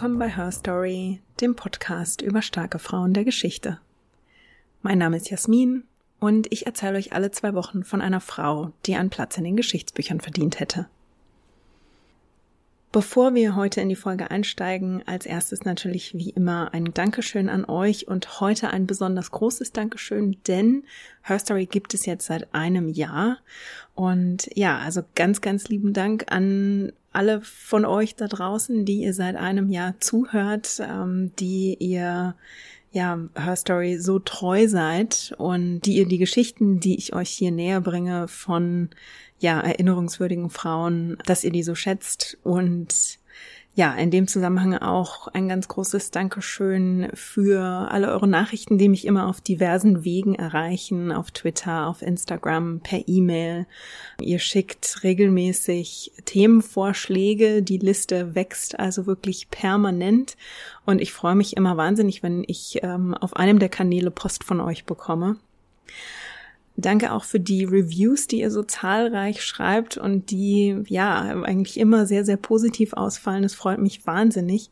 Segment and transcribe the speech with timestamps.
[0.00, 3.80] Willkommen bei Her Story, dem Podcast über starke Frauen der Geschichte.
[4.80, 5.84] Mein Name ist Jasmin
[6.18, 9.58] und ich erzähle euch alle zwei Wochen von einer Frau, die einen Platz in den
[9.58, 10.88] Geschichtsbüchern verdient hätte.
[12.92, 17.66] Bevor wir heute in die Folge einsteigen, als erstes natürlich wie immer ein Dankeschön an
[17.66, 20.84] euch und heute ein besonders großes Dankeschön, denn
[21.24, 23.36] Her Story gibt es jetzt seit einem Jahr.
[23.94, 29.14] Und ja, also ganz, ganz lieben Dank an alle von euch da draußen, die ihr
[29.14, 32.34] seit einem Jahr zuhört, ähm, die ihr
[32.92, 37.52] ja, Her Story so treu seid und die ihr die Geschichten, die ich euch hier
[37.52, 38.90] näher bringe von
[39.38, 43.19] ja, erinnerungswürdigen Frauen, dass ihr die so schätzt und
[43.74, 49.06] ja, in dem Zusammenhang auch ein ganz großes Dankeschön für alle eure Nachrichten, die mich
[49.06, 53.66] immer auf diversen Wegen erreichen, auf Twitter, auf Instagram, per E-Mail.
[54.20, 60.36] Ihr schickt regelmäßig Themenvorschläge, die Liste wächst also wirklich permanent
[60.84, 64.60] und ich freue mich immer wahnsinnig, wenn ich ähm, auf einem der Kanäle Post von
[64.60, 65.36] euch bekomme.
[66.76, 72.06] Danke auch für die Reviews, die ihr so zahlreich schreibt und die ja eigentlich immer
[72.06, 73.42] sehr, sehr positiv ausfallen.
[73.42, 74.70] Das freut mich wahnsinnig.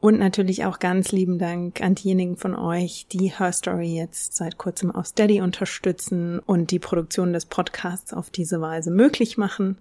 [0.00, 4.56] Und natürlich auch ganz lieben Dank an diejenigen von euch, die Her Story jetzt seit
[4.56, 9.76] kurzem auf Steady unterstützen und die Produktion des Podcasts auf diese Weise möglich machen.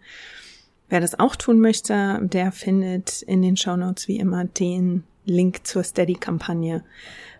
[0.89, 5.65] Wer das auch tun möchte, der findet in den Show Notes wie immer den Link
[5.65, 6.83] zur Steady-Kampagne.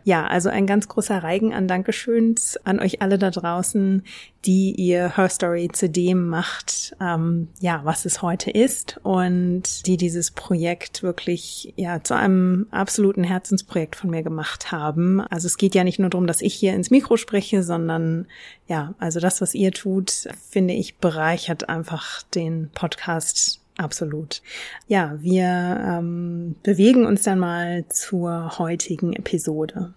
[0.03, 4.03] Ja, also ein ganz großer Reigen an Dankeschöns an euch alle da draußen,
[4.45, 9.97] die ihr Her Story zu dem macht, ähm, ja, was es heute ist und die
[9.97, 15.19] dieses Projekt wirklich, ja, zu einem absoluten Herzensprojekt von mir gemacht haben.
[15.21, 18.25] Also es geht ja nicht nur darum, dass ich hier ins Mikro spreche, sondern
[18.67, 24.41] ja, also das, was ihr tut, finde ich, bereichert einfach den Podcast Absolut.
[24.87, 25.45] Ja, wir
[25.87, 29.93] ähm, bewegen uns dann mal zur heutigen Episode.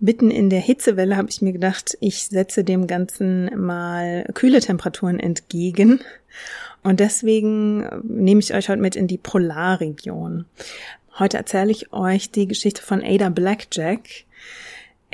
[0.00, 5.20] Mitten in der Hitzewelle habe ich mir gedacht, ich setze dem Ganzen mal kühle Temperaturen
[5.20, 6.00] entgegen.
[6.82, 10.46] Und deswegen nehme ich euch heute mit in die Polarregion.
[11.18, 14.24] Heute erzähle ich euch die Geschichte von Ada Blackjack.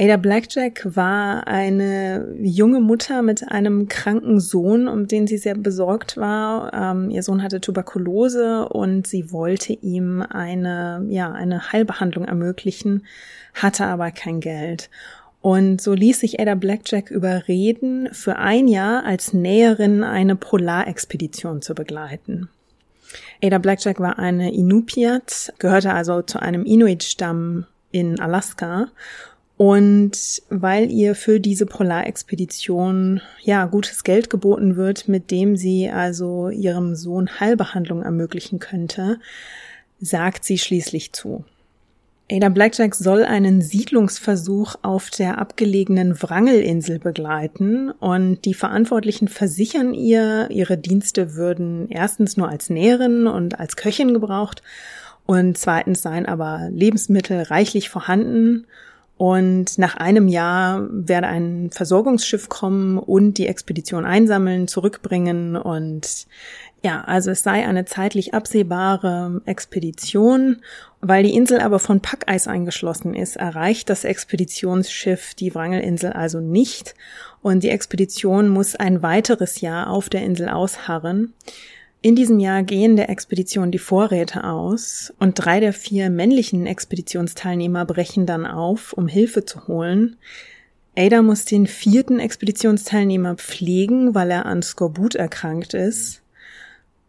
[0.03, 6.17] Ada Blackjack war eine junge Mutter mit einem kranken Sohn, um den sie sehr besorgt
[6.17, 6.75] war.
[6.75, 13.07] Ähm, ihr Sohn hatte Tuberkulose und sie wollte ihm eine, ja, eine Heilbehandlung ermöglichen,
[13.55, 14.91] hatte aber kein Geld.
[15.41, 21.77] Und so ließ sich Ada Blackjack überreden, für ein Jahr als Näherin eine Polarexpedition zu
[21.77, 22.49] begleiten.
[23.41, 28.89] Ada Blackjack war eine Inupiat, gehörte also zu einem Inuit-Stamm in Alaska
[29.63, 36.49] und weil ihr für diese Polarexpedition ja gutes Geld geboten wird, mit dem sie also
[36.49, 39.21] ihrem Sohn Heilbehandlung ermöglichen könnte,
[40.01, 41.45] sagt sie schließlich zu.
[42.29, 50.49] Ada Blackjack soll einen Siedlungsversuch auf der abgelegenen Wrangelinsel begleiten und die Verantwortlichen versichern ihr,
[50.51, 54.61] ihre Dienste würden erstens nur als Näherin und als Köchin gebraucht
[55.25, 58.67] und zweitens seien aber Lebensmittel reichlich vorhanden
[59.23, 66.27] und nach einem Jahr werde ein Versorgungsschiff kommen und die Expedition einsammeln, zurückbringen und
[66.83, 70.57] ja, also es sei eine zeitlich absehbare Expedition.
[71.01, 76.97] Weil die Insel aber von Packeis eingeschlossen ist, erreicht das Expeditionsschiff die Wrangelinsel also nicht
[77.43, 81.33] und die Expedition muss ein weiteres Jahr auf der Insel ausharren.
[82.05, 87.85] In diesem Jahr gehen der Expedition die Vorräte aus und drei der vier männlichen Expeditionsteilnehmer
[87.85, 90.17] brechen dann auf, um Hilfe zu holen.
[90.97, 96.23] Ada muss den vierten Expeditionsteilnehmer pflegen, weil er an Skorbut erkrankt ist.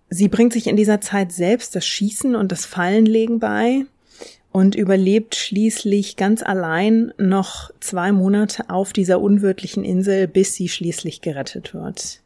[0.09, 3.85] Sie bringt sich in dieser Zeit selbst das Schießen und das Fallenlegen bei
[4.51, 11.21] und überlebt schließlich ganz allein noch zwei Monate auf dieser unwirtlichen Insel, bis sie schließlich
[11.21, 12.22] gerettet wird.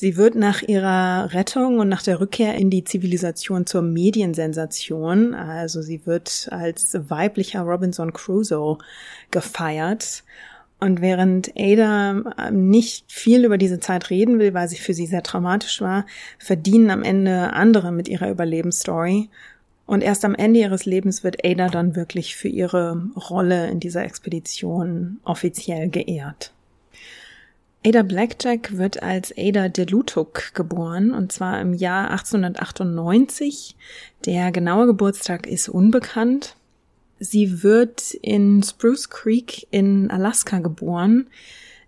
[0.00, 5.34] Sie wird nach ihrer Rettung und nach der Rückkehr in die Zivilisation zur Mediensensation.
[5.34, 8.78] Also sie wird als weiblicher Robinson Crusoe
[9.32, 10.22] gefeiert.
[10.78, 15.06] Und während Ada ähm, nicht viel über diese Zeit reden will, weil sie für sie
[15.06, 16.06] sehr traumatisch war,
[16.38, 19.28] verdienen am Ende andere mit ihrer Überlebensstory.
[19.84, 24.04] Und erst am Ende ihres Lebens wird Ada dann wirklich für ihre Rolle in dieser
[24.04, 26.52] Expedition offiziell geehrt.
[27.86, 33.76] Ada Blackjack wird als Ada de Lutuk geboren und zwar im Jahr 1898.
[34.24, 36.56] Der genaue Geburtstag ist unbekannt.
[37.20, 41.28] Sie wird in Spruce Creek in Alaska geboren.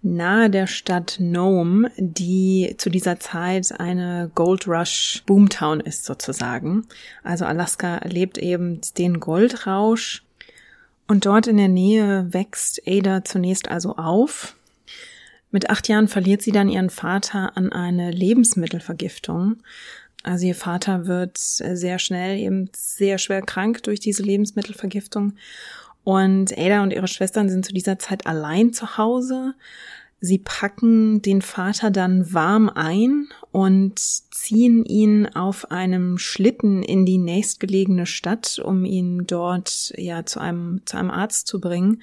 [0.03, 6.87] nahe der Stadt Nome, die zu dieser Zeit eine Gold Rush Boomtown ist sozusagen.
[7.23, 10.23] Also Alaska erlebt eben den Goldrausch
[11.07, 14.57] und dort in der Nähe wächst Ada zunächst also auf.
[15.51, 19.57] Mit acht Jahren verliert sie dann ihren Vater an eine Lebensmittelvergiftung.
[20.23, 25.35] Also ihr Vater wird sehr schnell eben sehr schwer krank durch diese Lebensmittelvergiftung.
[26.05, 29.55] Und Ada und ihre Schwestern sind zu dieser Zeit allein zu Hause.
[30.23, 37.17] Sie packen den Vater dann warm ein und ziehen ihn auf einem Schlitten in die
[37.17, 42.03] nächstgelegene Stadt, um ihn dort ja zu einem, zu einem Arzt zu bringen.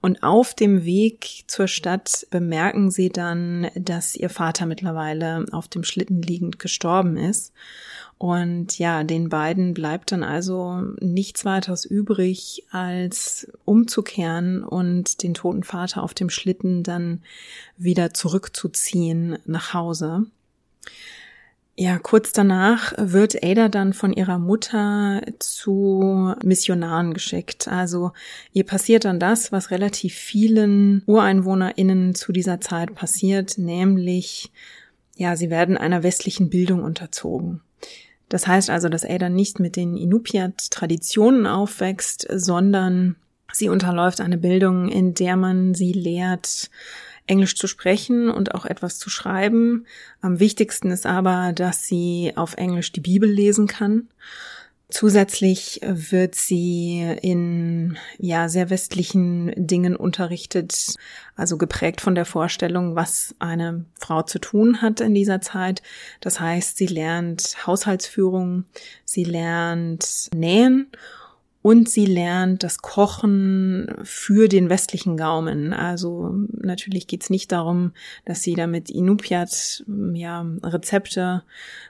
[0.00, 5.84] Und auf dem Weg zur Stadt bemerken sie dann, dass ihr Vater mittlerweile auf dem
[5.84, 7.52] Schlitten liegend gestorben ist.
[8.20, 15.62] Und ja, den beiden bleibt dann also nichts weiteres übrig, als umzukehren und den toten
[15.62, 17.22] Vater auf dem Schlitten dann
[17.78, 20.26] wieder zurückzuziehen nach Hause.
[21.76, 27.68] Ja, kurz danach wird Ada dann von ihrer Mutter zu Missionaren geschickt.
[27.68, 28.12] Also
[28.52, 34.52] ihr passiert dann das, was relativ vielen UreinwohnerInnen zu dieser Zeit passiert, nämlich,
[35.16, 37.62] ja, sie werden einer westlichen Bildung unterzogen.
[38.30, 43.16] Das heißt also, dass Ada nicht mit den Inupiat-Traditionen aufwächst, sondern
[43.52, 46.70] sie unterläuft eine Bildung, in der man sie lehrt,
[47.26, 49.84] Englisch zu sprechen und auch etwas zu schreiben.
[50.20, 54.08] Am wichtigsten ist aber, dass sie auf Englisch die Bibel lesen kann
[54.90, 60.94] Zusätzlich wird sie in ja sehr westlichen Dingen unterrichtet,
[61.36, 65.82] also geprägt von der Vorstellung, was eine Frau zu tun hat in dieser Zeit.
[66.20, 68.64] Das heißt, sie lernt Haushaltsführung,
[69.04, 70.90] sie lernt Nähen
[71.62, 75.72] und sie lernt das Kochen für den westlichen Gaumen.
[75.74, 77.92] Also natürlich geht's nicht darum,
[78.24, 79.84] dass sie damit Inupiat
[80.14, 81.42] ja, Rezepte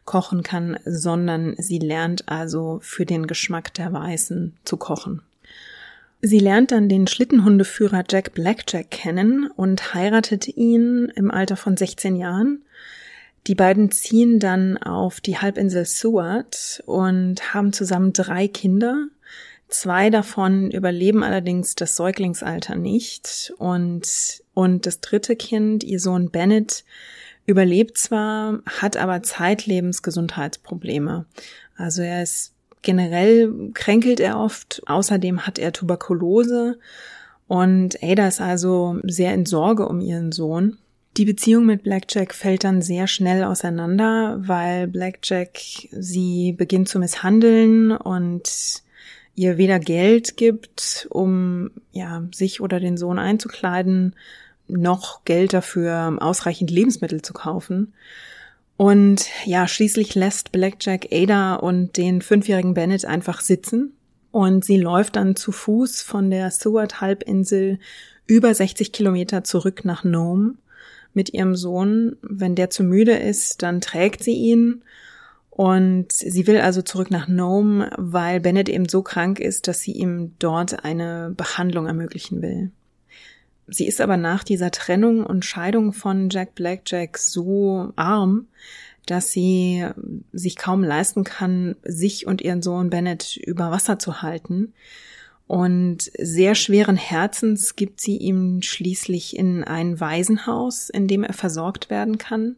[0.05, 5.23] kochen kann, sondern sie lernt also für den Geschmack der Weißen zu kochen.
[6.23, 12.17] Sie lernt dann den Schlittenhundeführer Jack Blackjack kennen und heiratet ihn im Alter von 16
[12.17, 12.63] Jahren.
[13.47, 19.07] Die beiden ziehen dann auf die Halbinsel Seward und haben zusammen drei Kinder.
[19.71, 26.85] Zwei davon überleben allerdings das Säuglingsalter nicht und, und das dritte Kind, ihr Sohn Bennett,
[27.47, 31.25] überlebt zwar, hat aber zeitlebens Gesundheitsprobleme.
[31.77, 32.53] Also er ist
[32.83, 36.79] generell kränkelt er oft, außerdem hat er Tuberkulose
[37.47, 40.79] und Ada ist also sehr in Sorge um ihren Sohn.
[41.17, 45.59] Die Beziehung mit Blackjack fällt dann sehr schnell auseinander, weil Blackjack
[45.91, 48.83] sie beginnt zu misshandeln und
[49.41, 54.15] ihr weder Geld gibt, um ja sich oder den Sohn einzukleiden,
[54.69, 57.95] noch Geld dafür, ausreichend Lebensmittel zu kaufen.
[58.77, 63.95] Und ja, schließlich lässt Blackjack Ada und den fünfjährigen Bennett einfach sitzen
[64.31, 67.79] und sie läuft dann zu Fuß von der Seward-Halbinsel
[68.27, 70.57] über 60 Kilometer zurück nach Nome
[71.15, 72.17] mit ihrem Sohn.
[72.21, 74.83] Wenn der zu müde ist, dann trägt sie ihn
[75.61, 79.93] und sie will also zurück nach Nome, weil Bennett eben so krank ist, dass sie
[79.93, 82.71] ihm dort eine Behandlung ermöglichen will.
[83.67, 88.47] Sie ist aber nach dieser Trennung und Scheidung von Jack Blackjack so arm,
[89.05, 89.87] dass sie
[90.33, 94.73] sich kaum leisten kann, sich und ihren Sohn Bennett über Wasser zu halten.
[95.47, 101.91] Und sehr schweren Herzens gibt sie ihm schließlich in ein Waisenhaus, in dem er versorgt
[101.91, 102.57] werden kann.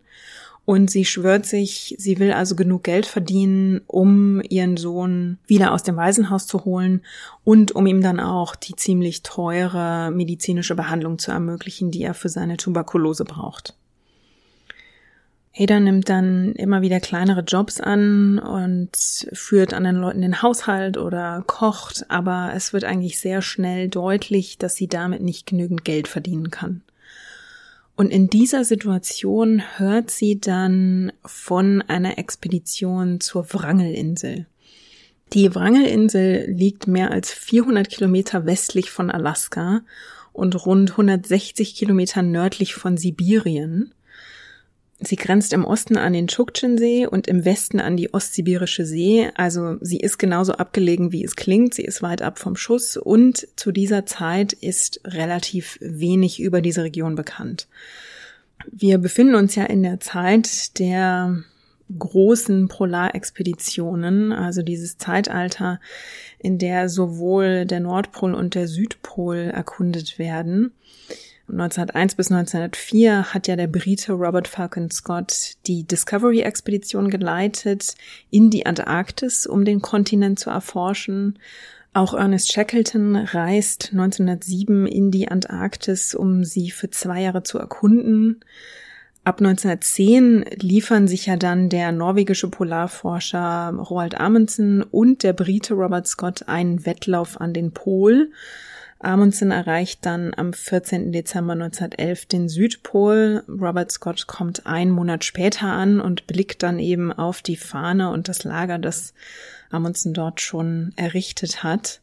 [0.65, 5.83] Und sie schwört sich, sie will also genug Geld verdienen, um ihren Sohn wieder aus
[5.83, 7.03] dem Waisenhaus zu holen
[7.43, 12.29] und um ihm dann auch die ziemlich teure medizinische Behandlung zu ermöglichen, die er für
[12.29, 13.77] seine Tuberkulose braucht.
[15.55, 18.97] Ada nimmt dann immer wieder kleinere Jobs an und
[19.33, 24.77] führt anderen Leuten den Haushalt oder kocht, aber es wird eigentlich sehr schnell deutlich, dass
[24.77, 26.83] sie damit nicht genügend Geld verdienen kann.
[27.97, 34.47] Und in dieser Situation hört sie dann von einer Expedition zur Wrangelinsel.
[35.33, 39.83] Die Wrangelinsel liegt mehr als 400 Kilometer westlich von Alaska
[40.33, 43.95] und rund 160 Kilometer nördlich von Sibirien.
[45.05, 49.29] Sie grenzt im Osten an den Tschuktschensee und im Westen an die Ostsibirische See.
[49.35, 51.75] Also sie ist genauso abgelegen, wie es klingt.
[51.75, 56.85] Sie ist weit ab vom Schuss und zu dieser Zeit ist relativ wenig über diese
[56.85, 57.69] Region bekannt.
[58.71, 61.43] Wir befinden uns ja in der Zeit der
[61.99, 65.81] großen Polarexpeditionen, also dieses Zeitalter,
[66.39, 70.73] in der sowohl der Nordpol und der Südpol erkundet werden.
[71.53, 77.95] 1901 bis 1904 hat ja der Brite Robert Falcon Scott die Discovery-Expedition geleitet
[78.31, 81.39] in die Antarktis, um den Kontinent zu erforschen.
[81.93, 88.41] Auch Ernest Shackleton reist 1907 in die Antarktis, um sie für zwei Jahre zu erkunden.
[89.25, 96.09] Ab 1910 liefern sich ja dann der norwegische Polarforscher Roald Amundsen und der Brite Robert
[96.09, 98.33] Scott einen Wettlauf an den Pol.
[99.03, 101.11] Amundsen erreicht dann am 14.
[101.11, 103.43] Dezember 1911 den Südpol.
[103.49, 108.29] Robert Scott kommt einen Monat später an und blickt dann eben auf die Fahne und
[108.29, 109.13] das Lager, das
[109.71, 112.02] Amundsen dort schon errichtet hat.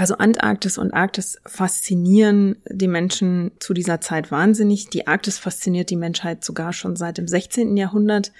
[0.00, 4.88] Also Antarktis und Arktis faszinieren die Menschen zu dieser Zeit wahnsinnig.
[4.88, 7.76] Die Arktis fasziniert die Menschheit sogar schon seit dem 16.
[7.76, 8.32] Jahrhundert.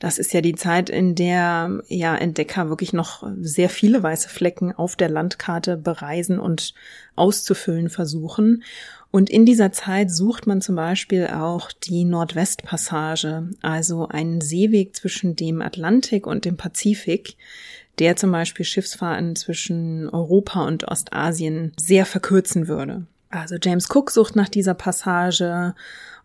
[0.00, 4.72] Das ist ja die Zeit, in der ja Entdecker wirklich noch sehr viele weiße Flecken
[4.72, 6.74] auf der Landkarte bereisen und
[7.14, 8.64] auszufüllen versuchen.
[9.12, 15.36] Und in dieser Zeit sucht man zum Beispiel auch die Nordwestpassage, also einen Seeweg zwischen
[15.36, 17.36] dem Atlantik und dem Pazifik,
[17.98, 23.06] der zum Beispiel Schiffsfahrten zwischen Europa und Ostasien sehr verkürzen würde.
[23.30, 25.74] Also James Cook sucht nach dieser Passage,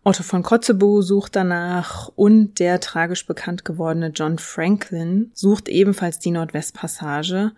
[0.02, 6.30] Otto von Kotzebue sucht danach und der tragisch bekannt gewordene John Franklin sucht ebenfalls die
[6.30, 7.52] Nordwestpassage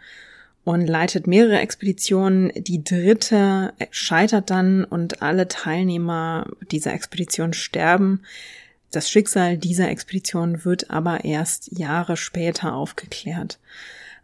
[0.65, 2.51] und leitet mehrere Expeditionen.
[2.57, 8.23] Die dritte scheitert dann und alle Teilnehmer dieser Expedition sterben.
[8.91, 13.61] Das Schicksal dieser Expedition wird aber erst Jahre später aufgeklärt.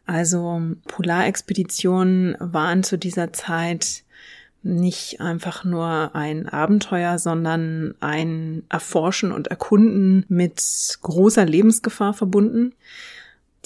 [0.08, 4.04] Also Polarexpeditionen waren zu dieser Zeit
[4.62, 12.72] nicht einfach nur ein Abenteuer, sondern ein Erforschen und Erkunden mit großer Lebensgefahr verbunden.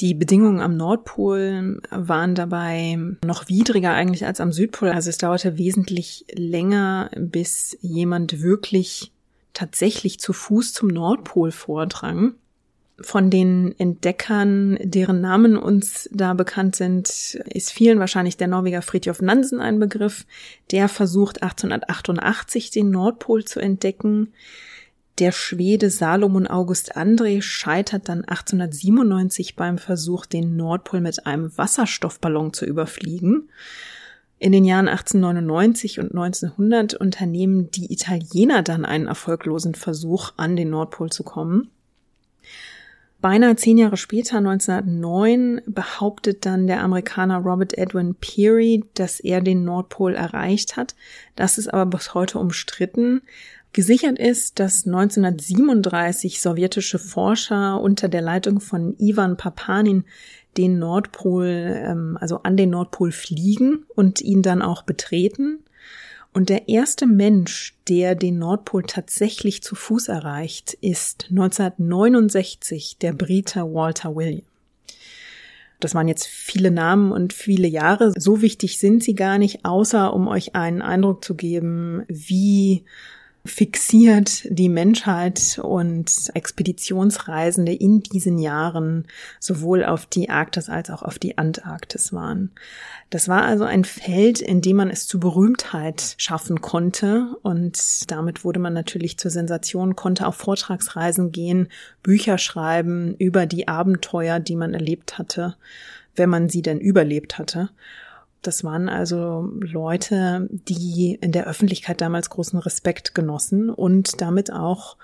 [0.01, 4.89] Die Bedingungen am Nordpol waren dabei noch widriger eigentlich als am Südpol.
[4.89, 9.13] Also es dauerte wesentlich länger, bis jemand wirklich
[9.55, 12.35] tatsächlich zu Fuß zum Nordpol vordrang
[13.03, 19.21] von den Entdeckern, deren Namen uns da bekannt sind, ist vielen wahrscheinlich der Norweger Fridtjof
[19.21, 20.27] Nansen ein Begriff.
[20.71, 24.33] Der versucht 1888 den Nordpol zu entdecken.
[25.19, 32.55] Der Schwede Salomon August André scheitert dann 1897 beim Versuch, den Nordpol mit einem Wasserstoffballon
[32.55, 33.51] zu überfliegen.
[34.39, 40.71] In den Jahren 1899 und 1900 unternehmen die Italiener dann einen erfolglosen Versuch, an den
[40.71, 41.71] Nordpol zu kommen.
[43.23, 49.65] Beinahe zehn Jahre später, 1909, behauptet dann der Amerikaner Robert Edwin Peary, dass er den
[49.65, 50.97] Nordpol erreicht hat.
[51.37, 53.23] Das ist aber bis heute umstritten.
[53.73, 60.05] Gesichert ist, dass 1937 sowjetische Forscher unter der Leitung von Ivan Papanin
[60.57, 65.62] den Nordpol, ähm, also an den Nordpol fliegen und ihn dann auch betreten.
[66.33, 73.61] Und der erste Mensch, der den Nordpol tatsächlich zu Fuß erreicht, ist 1969 der Brite
[73.61, 74.47] Walter William.
[75.79, 78.13] Das waren jetzt viele Namen und viele Jahre.
[78.17, 82.85] So wichtig sind sie gar nicht, außer um euch einen Eindruck zu geben, wie
[83.45, 89.09] fixiert die Menschheit und Expeditionsreisende in diesen Jahren
[89.41, 92.53] sowohl auf die Arktis als auch auf die Antarktis waren.
[93.11, 98.45] Das war also ein Feld, in dem man es zu Berühmtheit schaffen konnte und damit
[98.45, 101.69] wurde man natürlich zur Sensation, konnte auf Vortragsreisen gehen,
[102.03, 105.57] Bücher schreiben über die Abenteuer, die man erlebt hatte,
[106.15, 107.71] wenn man sie denn überlebt hatte.
[108.43, 114.97] Das waren also Leute, die in der Öffentlichkeit damals großen Respekt genossen und damit auch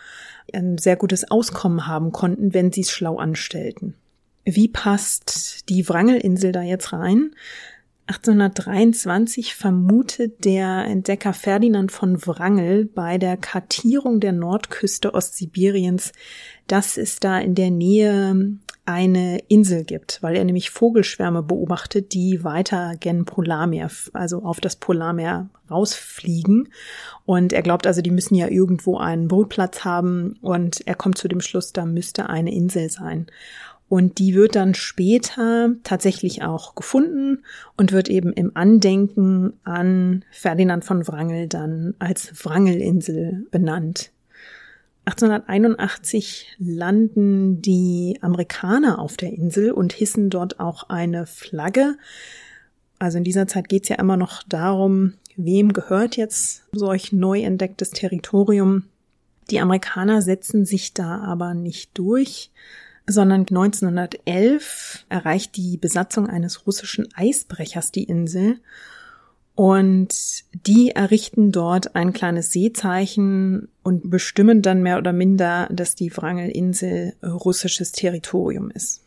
[0.53, 3.95] ein sehr gutes Auskommen haben konnten, wenn sie es schlau anstellten.
[4.45, 7.31] Wie passt die Wrangelinsel da jetzt rein?
[8.09, 16.13] 1823 vermutet der Entdecker Ferdinand von Wrangel bei der Kartierung der Nordküste Ostsibiriens,
[16.67, 22.43] dass es da in der Nähe eine Insel gibt, weil er nämlich Vogelschwärme beobachtet, die
[22.43, 26.71] weiter gen Polarmeer, also auf das Polarmeer rausfliegen.
[27.27, 31.29] Und er glaubt also, die müssen ja irgendwo einen Brutplatz haben und er kommt zu
[31.29, 33.27] dem Schluss, da müsste eine Insel sein.
[33.91, 37.45] Und die wird dann später tatsächlich auch gefunden
[37.77, 44.13] und wird eben im Andenken an Ferdinand von Wrangel dann als Wrangelinsel benannt.
[45.09, 51.97] 1881 landen die Amerikaner auf der Insel und hissen dort auch eine Flagge.
[52.99, 57.41] Also in dieser Zeit geht es ja immer noch darum, wem gehört jetzt solch neu
[57.41, 58.85] entdecktes Territorium.
[59.51, 62.51] Die Amerikaner setzen sich da aber nicht durch
[63.09, 68.61] sondern 1911 erreicht die Besatzung eines russischen Eisbrechers die Insel.
[69.59, 76.17] Und die errichten dort ein kleines Seezeichen und bestimmen dann mehr oder minder, dass die
[76.17, 79.03] Wrangelinsel russisches Territorium ist.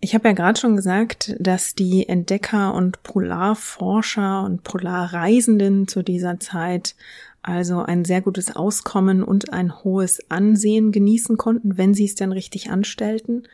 [0.00, 6.38] Ich habe ja gerade schon gesagt, dass die Entdecker und Polarforscher und Polarreisenden zu dieser
[6.38, 6.94] Zeit
[7.40, 12.32] also ein sehr gutes Auskommen und ein hohes Ansehen genießen konnten, wenn sie es denn
[12.32, 13.44] richtig anstellten.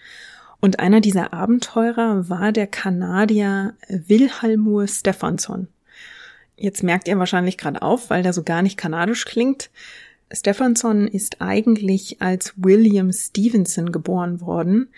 [0.65, 5.67] Und einer dieser Abenteurer war der Kanadier Wilhelmur Stephanson.
[6.57, 9.71] Jetzt merkt ihr wahrscheinlich gerade auf, weil der so gar nicht kanadisch klingt.
[10.31, 14.89] Stephanson ist eigentlich als William Stevenson geboren worden.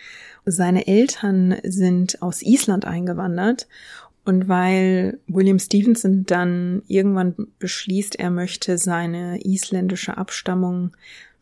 [0.45, 3.67] Seine Eltern sind aus Island eingewandert
[4.27, 10.91] und weil William Stevenson dann irgendwann beschließt, er möchte seine isländische Abstammung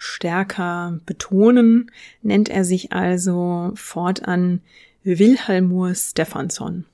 [0.03, 1.93] stärker betonen,
[2.23, 4.61] nennt er sich also fortan
[5.05, 6.87] Wilhelmur Stephansson.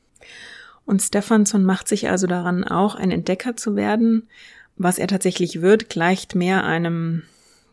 [0.84, 4.28] Und Stephansson macht sich also daran, auch ein Entdecker zu werden.
[4.76, 7.22] Was er tatsächlich wird, gleicht mehr einem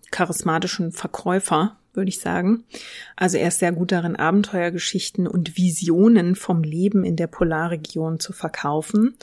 [0.10, 2.64] charismatischen Verkäufer, würde ich sagen.
[3.18, 8.32] Also er ist sehr gut darin, Abenteuergeschichten und Visionen vom Leben in der Polarregion zu
[8.32, 9.16] verkaufen.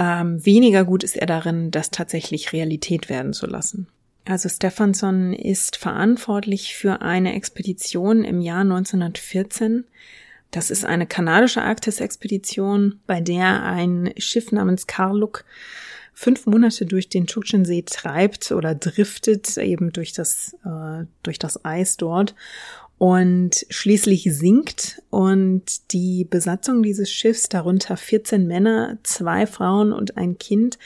[0.00, 3.86] Ähm, weniger gut ist er darin, das tatsächlich Realität werden zu lassen.
[4.28, 9.84] Also Stephanson ist verantwortlich für eine Expedition im Jahr 1914.
[10.50, 15.44] Das ist eine kanadische Arktis-Expedition, bei der ein Schiff namens Karluk
[16.12, 21.98] fünf Monate durch den Tschuktschensee treibt oder driftet eben durch das, äh, durch das Eis
[21.98, 22.34] dort
[22.98, 30.38] und schließlich sinkt und die Besatzung dieses Schiffs, darunter 14 Männer, zwei Frauen und ein
[30.38, 30.78] Kind,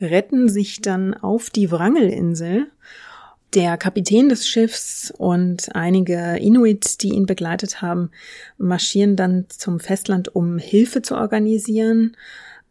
[0.00, 2.68] retten sich dann auf die Wrangelinsel.
[3.54, 8.10] Der Kapitän des Schiffs und einige Inuit, die ihn begleitet haben,
[8.58, 12.14] marschieren dann zum Festland, um Hilfe zu organisieren.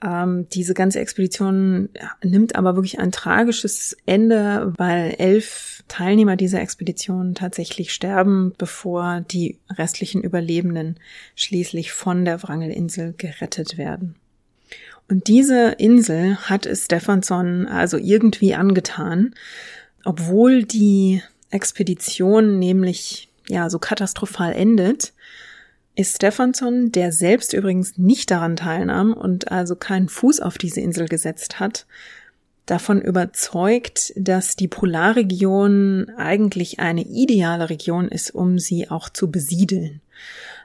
[0.04, 1.90] Ähm, diese ganze Expedition
[2.24, 9.58] nimmt aber wirklich ein tragisches Ende, weil elf Teilnehmer dieser Expedition tatsächlich sterben, bevor die
[9.72, 11.00] restlichen Überlebenden
[11.36, 14.16] schließlich von der Wrangelinsel gerettet werden.
[15.10, 19.34] Und diese Insel hat es Stephanson also irgendwie angetan,
[20.08, 25.12] obwohl die Expedition nämlich ja so katastrophal endet,
[25.96, 31.10] ist Stephanson, der selbst übrigens nicht daran teilnahm und also keinen Fuß auf diese Insel
[31.10, 31.88] gesetzt hat,
[32.66, 40.00] davon überzeugt, dass die Polarregion eigentlich eine ideale Region ist, um sie auch zu besiedeln.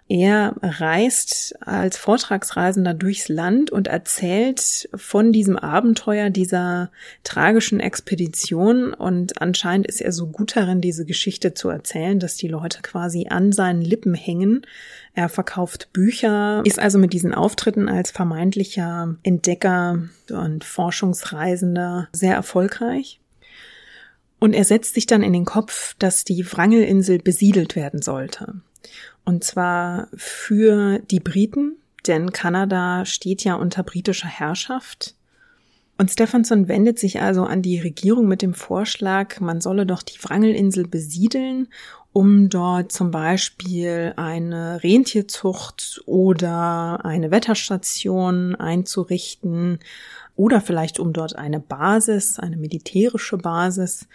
[0.09, 6.91] Er reist als Vortragsreisender durchs Land und erzählt von diesem Abenteuer dieser
[7.25, 12.49] tragischen Expedition und anscheinend ist er so gut darin, diese Geschichte zu erzählen, dass die
[12.49, 14.67] Leute quasi an seinen Lippen hängen.
[15.15, 23.21] Er verkauft Bücher, ist also mit diesen Auftritten als vermeintlicher Entdecker und Forschungsreisender sehr erfolgreich.
[24.41, 28.57] Und er setzt sich dann in den Kopf, dass die Wrangelinsel besiedelt werden sollte.
[29.25, 35.15] Und zwar für die Briten, denn Kanada steht ja unter britischer Herrschaft.
[35.99, 40.19] Und Stephenson wendet sich also an die Regierung mit dem Vorschlag, man solle doch die
[40.19, 41.69] Wrangelinsel besiedeln,
[42.13, 49.79] um dort zum Beispiel eine Rentierzucht oder eine Wetterstation einzurichten
[50.37, 54.09] oder vielleicht um dort eine Basis, eine militärische Basis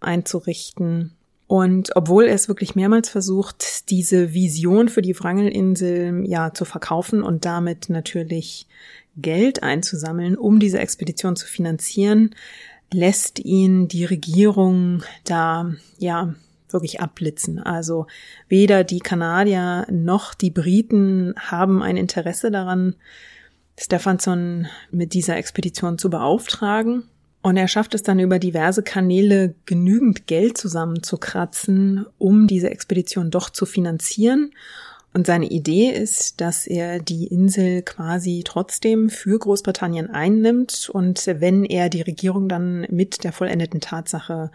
[0.00, 1.16] einzurichten.
[1.50, 7.24] Und obwohl er es wirklich mehrmals versucht, diese Vision für die Wrangelinsel ja zu verkaufen
[7.24, 8.68] und damit natürlich
[9.16, 12.36] Geld einzusammeln, um diese Expedition zu finanzieren,
[12.92, 16.36] lässt ihn die Regierung da ja
[16.68, 17.58] wirklich abblitzen.
[17.58, 18.06] Also
[18.46, 22.94] weder die Kanadier noch die Briten haben ein Interesse daran,
[23.76, 27.08] Stephanson mit dieser Expedition zu beauftragen.
[27.42, 33.48] Und er schafft es dann über diverse Kanäle genügend Geld zusammenzukratzen, um diese Expedition doch
[33.48, 34.52] zu finanzieren.
[35.12, 41.64] Und seine Idee ist, dass er die Insel quasi trotzdem für Großbritannien einnimmt und wenn
[41.64, 44.52] er die Regierung dann mit der vollendeten Tatsache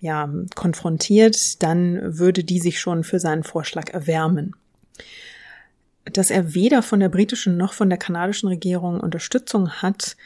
[0.00, 4.54] ja konfrontiert, dann würde die sich schon für seinen Vorschlag erwärmen.
[6.10, 10.16] Dass er weder von der britischen noch von der kanadischen Regierung Unterstützung hat,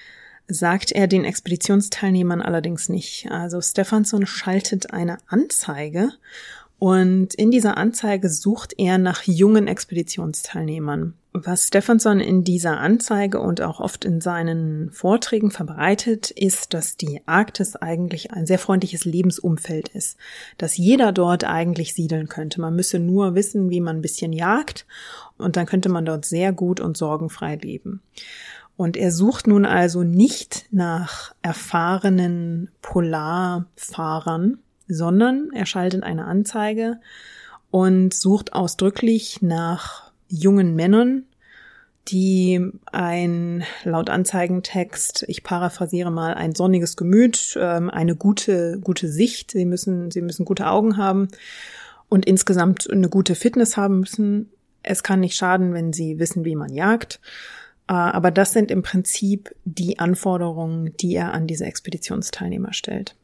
[0.49, 3.31] sagt er den Expeditionsteilnehmern allerdings nicht.
[3.31, 6.11] Also Stephanson schaltet eine Anzeige
[6.79, 11.15] und in dieser Anzeige sucht er nach jungen Expeditionsteilnehmern.
[11.33, 17.23] Was Stephanson in dieser Anzeige und auch oft in seinen Vorträgen verbreitet, ist, dass die
[17.27, 20.17] Arktis eigentlich ein sehr freundliches Lebensumfeld ist,
[20.59, 22.61] dass jeder dort eigentlich siedeln könnte.
[22.61, 24.87] Man müsse nur wissen, wie man ein bisschen jagt
[25.37, 28.01] und dann könnte man dort sehr gut und sorgenfrei leben.
[28.77, 34.59] Und er sucht nun also nicht nach erfahrenen Polarfahrern,
[34.89, 36.99] sondern er schaltet eine Anzeige
[37.71, 41.25] und sucht ausdrücklich nach jungen Männern,
[42.09, 49.53] die ein, laut Anzeigentext, ich paraphrasiere mal, ein sonniges Gemüt, ähm, eine gute, gute Sicht,
[49.53, 51.29] sie müssen, sie müssen gute Augen haben
[52.09, 54.51] und insgesamt eine gute Fitness haben müssen.
[54.83, 57.21] Es kann nicht schaden, wenn sie wissen, wie man jagt.
[57.89, 63.17] Äh, aber das sind im Prinzip die Anforderungen, die er an diese Expeditionsteilnehmer stellt.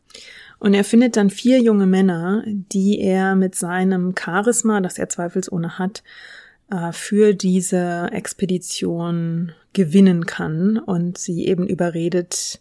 [0.58, 5.78] Und er findet dann vier junge Männer, die er mit seinem Charisma, das er zweifelsohne
[5.78, 6.02] hat,
[6.70, 12.60] äh, für diese Expedition gewinnen kann und sie eben überredet,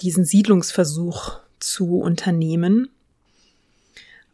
[0.00, 2.88] diesen Siedlungsversuch zu unternehmen.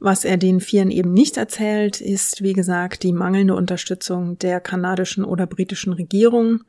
[0.01, 5.25] Was er den Vieren eben nicht erzählt, ist, wie gesagt, die mangelnde Unterstützung der kanadischen
[5.25, 6.63] oder britischen Regierung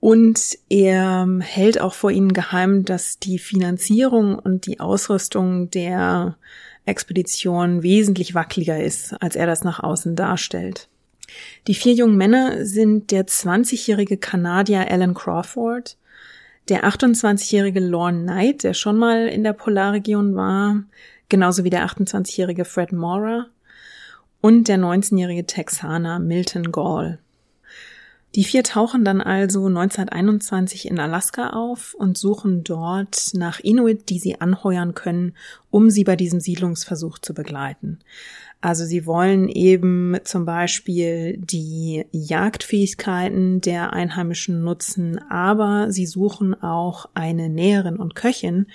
[0.00, 6.36] und er hält auch vor ihnen geheim, dass die Finanzierung und die Ausrüstung der
[6.84, 10.88] Expedition wesentlich wackeliger ist, als er das nach außen darstellt.
[11.66, 15.96] Die vier jungen Männer sind der 20-jährige Kanadier Alan Crawford,
[16.68, 20.84] der 28-jährige Lorne Knight, der schon mal in der Polarregion war,
[21.28, 23.46] genauso wie der 28-jährige Fred Mora
[24.40, 27.18] und der 19-jährige Texaner Milton Gall.
[28.36, 34.18] Die vier tauchen dann also 1921 in Alaska auf und suchen dort nach Inuit, die
[34.18, 35.34] sie anheuern können,
[35.70, 38.00] um sie bei diesem Siedlungsversuch zu begleiten.
[38.60, 47.08] Also sie wollen eben zum Beispiel die Jagdfähigkeiten der Einheimischen nutzen, aber sie suchen auch
[47.14, 48.66] eine Näherin und Köchin,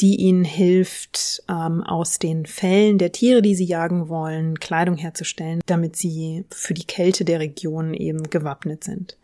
[0.00, 5.60] die ihnen hilft, ähm, aus den Fällen der Tiere, die sie jagen wollen, Kleidung herzustellen,
[5.66, 9.16] damit sie für die Kälte der Region eben gewappnet sind.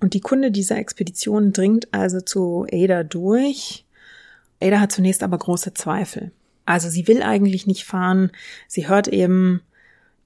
[0.00, 3.84] Und die Kunde dieser Expedition dringt also zu Ada durch.
[4.60, 6.32] Ada hat zunächst aber große Zweifel.
[6.66, 8.30] Also sie will eigentlich nicht fahren.
[8.68, 9.62] Sie hört eben,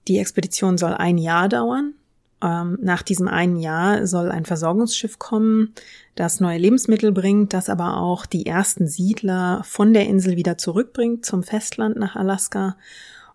[0.06, 1.94] die Expedition soll ein Jahr dauern.
[2.42, 5.74] Ähm, nach diesem einen Jahr soll ein Versorgungsschiff kommen,
[6.14, 11.24] das neue Lebensmittel bringt, das aber auch die ersten Siedler von der Insel wieder zurückbringt
[11.24, 12.76] zum Festland nach Alaska.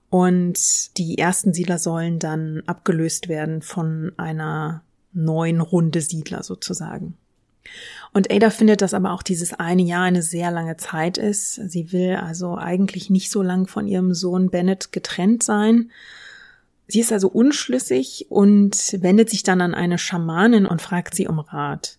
[0.10, 7.18] Und die ersten Siedler sollen dann abgelöst werden von einer neuen Runde Siedler sozusagen.
[8.13, 11.56] Und Ada findet, dass aber auch dieses eine Jahr eine sehr lange Zeit ist.
[11.56, 15.89] Sie will also eigentlich nicht so lang von ihrem Sohn Bennett getrennt sein.
[16.93, 21.39] Sie ist also unschlüssig und wendet sich dann an eine Schamanin und fragt sie um
[21.39, 21.97] Rat.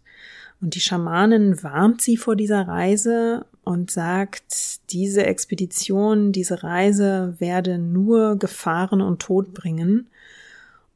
[0.61, 7.77] Und die Schamanin warnt sie vor dieser Reise und sagt, diese Expedition, diese Reise werde
[7.77, 10.07] nur Gefahren und Tod bringen.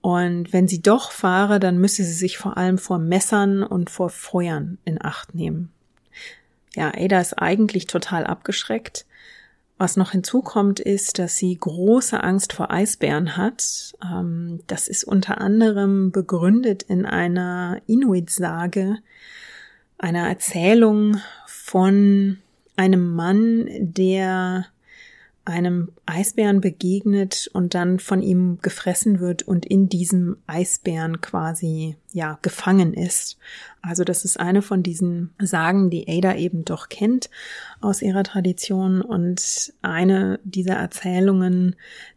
[0.01, 4.11] Und wenn sie doch fahre, dann müsse sie sich vor allem vor Messern und vor
[4.11, 5.73] Feuern in Acht nehmen.
[6.77, 9.07] Ja, Ada ist eigentlich total abgeschreckt.
[9.79, 13.95] Was noch hinzukommt, ist, dass sie große Angst vor Eisbären hat.
[14.05, 18.99] Ähm, das ist unter anderem begründet in einer Inuit-Sage,
[19.97, 22.39] einer Erzählung von
[22.77, 24.67] einem Mann, der
[25.49, 32.39] einem Eisbären begegnet und dann von ihm gefressen wird und in diesem Eisbären quasi, ja,
[32.43, 33.39] gefangen ist.
[33.81, 37.31] Also das ist eine von diesen Sagen, die Ada eben doch kennt
[37.81, 41.77] aus ihrer Tradition und eine dieser Erzählungen,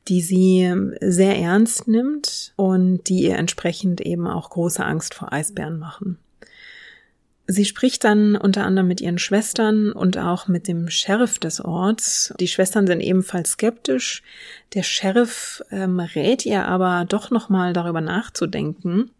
[0.09, 5.79] die sie sehr ernst nimmt und die ihr entsprechend eben auch große Angst vor Eisbären
[5.79, 6.17] machen.
[7.47, 12.33] Sie spricht dann unter anderem mit ihren Schwestern und auch mit dem Sheriff des Orts.
[12.39, 14.23] Die Schwestern sind ebenfalls skeptisch.
[14.73, 19.11] Der Sheriff ähm, rät ihr aber doch nochmal darüber nachzudenken.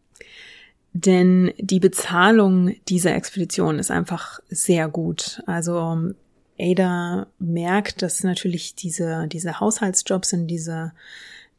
[0.94, 5.42] Denn die Bezahlung dieser Expedition ist einfach sehr gut.
[5.46, 6.14] Also
[6.60, 10.94] Ada merkt, dass natürlich diese, diese Haushaltsjobs und diese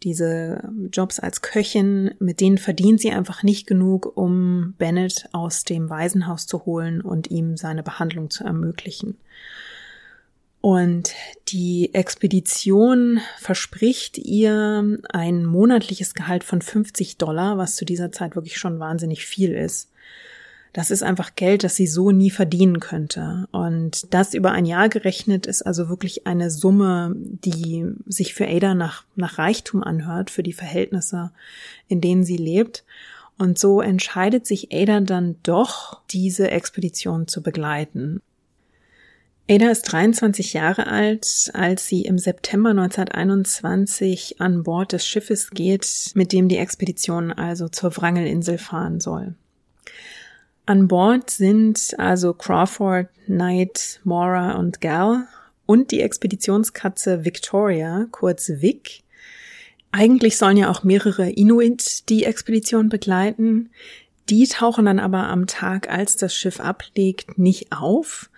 [0.05, 5.91] diese Jobs als Köchin, mit denen verdient sie einfach nicht genug, um Bennett aus dem
[5.91, 9.17] Waisenhaus zu holen und ihm seine Behandlung zu ermöglichen.
[10.61, 11.15] Und
[11.49, 18.59] die Expedition verspricht ihr ein monatliches Gehalt von 50 Dollar, was zu dieser Zeit wirklich
[18.59, 19.92] schon wahnsinnig viel ist.
[20.73, 23.47] Das ist einfach Geld, das sie so nie verdienen könnte.
[23.53, 28.75] Und das über ein Jahr gerechnet ist also wirklich eine Summe, die sich für Ada
[28.75, 31.31] nach, nach Reichtum anhört, für die Verhältnisse,
[31.89, 32.85] in denen sie lebt.
[33.37, 38.23] Und so entscheidet sich Ada dann doch, diese Expedition zu begleiten.
[39.51, 46.13] Ada ist 23 Jahre alt, als sie im September 1921 an Bord des Schiffes geht,
[46.15, 49.35] mit dem die Expedition also zur Wrangelinsel fahren soll.
[50.65, 55.27] An Bord sind also Crawford, Knight, Mora und Gal
[55.67, 59.03] und die Expeditionskatze Victoria, kurz Vic.
[59.91, 63.71] Eigentlich sollen ja auch mehrere Inuit die Expedition begleiten.
[64.31, 68.31] Die tauchen dann aber am Tag, als das Schiff ablegt, nicht auf.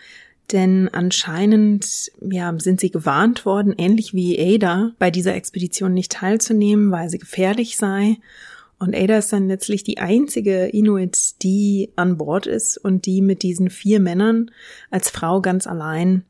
[0.52, 6.90] Denn anscheinend ja, sind sie gewarnt worden, ähnlich wie Ada, bei dieser Expedition nicht teilzunehmen,
[6.90, 8.16] weil sie gefährlich sei.
[8.84, 13.42] Und Ada ist dann letztlich die einzige Inuit, die an Bord ist und die mit
[13.42, 14.50] diesen vier Männern
[14.90, 16.24] als Frau ganz allein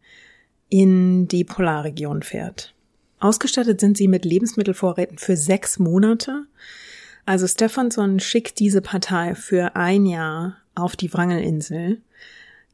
[0.69, 2.73] in die Polarregion fährt.
[3.19, 6.45] Ausgestattet sind sie mit Lebensmittelvorräten für sechs Monate.
[7.27, 12.03] Also Stefansson schickt diese Partei für ein Jahr auf die Wrangelinsel,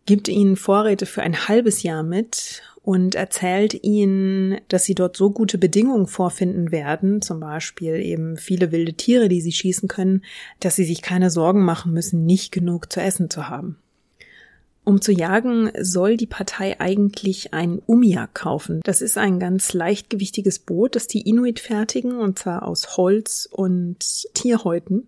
[0.05, 5.31] gibt ihnen Vorräte für ein halbes Jahr mit und erzählt ihnen, dass sie dort so
[5.31, 10.25] gute Bedingungen vorfinden werden, zum Beispiel eben viele wilde Tiere, die sie schießen können,
[10.61, 13.77] dass sie sich keine Sorgen machen müssen, nicht genug zu essen zu haben.
[14.83, 18.81] Um zu jagen, soll die Partei eigentlich ein Umiak kaufen.
[18.83, 23.99] Das ist ein ganz leichtgewichtiges Boot, das die Inuit fertigen, und zwar aus Holz und
[24.33, 25.07] Tierhäuten.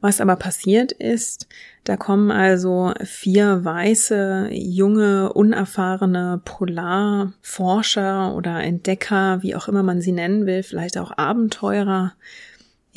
[0.00, 1.48] Was aber passiert ist,
[1.88, 10.12] da kommen also vier weiße, junge, unerfahrene Polarforscher oder Entdecker, wie auch immer man sie
[10.12, 12.12] nennen will, vielleicht auch Abenteurer,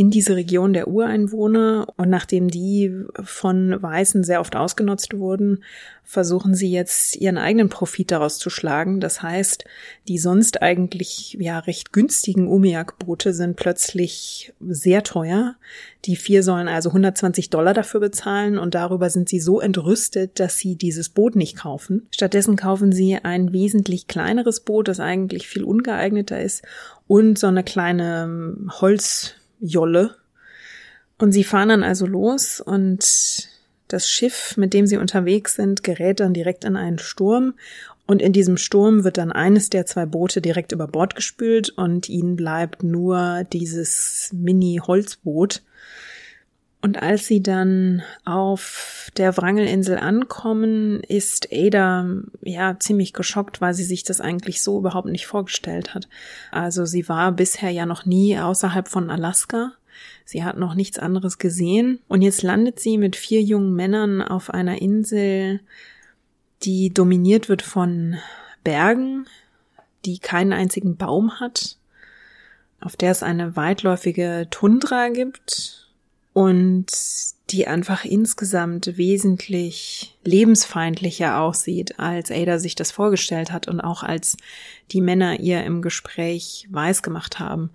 [0.02, 5.64] in diese Region der Ureinwohner und nachdem die von Weißen sehr oft ausgenutzt wurden,
[6.04, 9.00] versuchen sie jetzt ihren eigenen Profit daraus zu schlagen.
[9.00, 9.64] Das heißt,
[10.08, 15.54] die sonst eigentlich ja recht günstigen Umiak-Boote sind plötzlich sehr teuer.
[16.06, 20.58] Die vier sollen also 120 Dollar dafür bezahlen und darüber sind sie so entrüstet, dass
[20.58, 22.08] sie dieses Boot nicht kaufen.
[22.10, 26.64] Stattdessen kaufen sie ein wesentlich kleineres Boot, das eigentlich viel ungeeigneter ist
[27.06, 30.16] und so eine kleine Holz Jolle.
[31.18, 33.50] Und sie fahren dann also los und
[33.88, 37.54] das Schiff, mit dem sie unterwegs sind, gerät dann direkt in einen Sturm
[38.12, 42.10] und in diesem Sturm wird dann eines der zwei Boote direkt über Bord gespült und
[42.10, 45.62] ihnen bleibt nur dieses Mini-Holzboot.
[46.82, 52.08] Und als sie dann auf der Wrangelinsel ankommen, ist Ada
[52.42, 56.10] ja ziemlich geschockt, weil sie sich das eigentlich so überhaupt nicht vorgestellt hat.
[56.52, 59.74] Also sie war bisher ja noch nie außerhalb von Alaska.
[60.26, 62.00] Sie hat noch nichts anderes gesehen.
[62.08, 65.60] Und jetzt landet sie mit vier jungen Männern auf einer Insel,
[66.64, 68.18] die dominiert wird von
[68.64, 69.28] Bergen,
[70.06, 71.78] die keinen einzigen Baum hat,
[72.80, 75.81] auf der es eine weitläufige Tundra gibt
[76.34, 76.88] und
[77.50, 84.38] die einfach insgesamt wesentlich lebensfeindlicher aussieht, als Ada sich das vorgestellt hat und auch als
[84.92, 87.72] die Männer ihr im Gespräch weiß gemacht haben.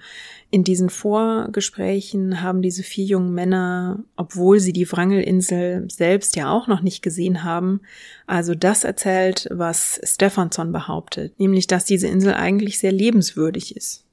[0.50, 6.68] In diesen Vorgesprächen haben diese vier jungen Männer, obwohl sie die Wrangelinsel selbst ja auch
[6.68, 7.80] noch nicht gesehen haben,
[8.26, 14.05] also das erzählt, was Stephanson behauptet, nämlich dass diese Insel eigentlich sehr lebenswürdig ist.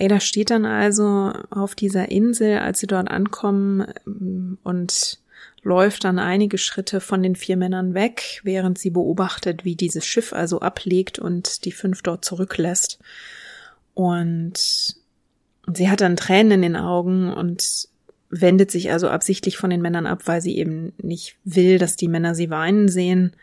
[0.00, 5.18] Ada steht dann also auf dieser Insel, als sie dort ankommen ähm, und
[5.62, 10.32] läuft dann einige Schritte von den vier Männern weg, während sie beobachtet, wie dieses Schiff
[10.32, 12.98] also ablegt und die fünf dort zurücklässt.
[13.92, 14.54] Und
[15.70, 17.88] sie hat dann Tränen in den Augen und
[18.30, 22.08] wendet sich also absichtlich von den Männern ab, weil sie eben nicht will, dass die
[22.08, 23.34] Männer sie weinen sehen.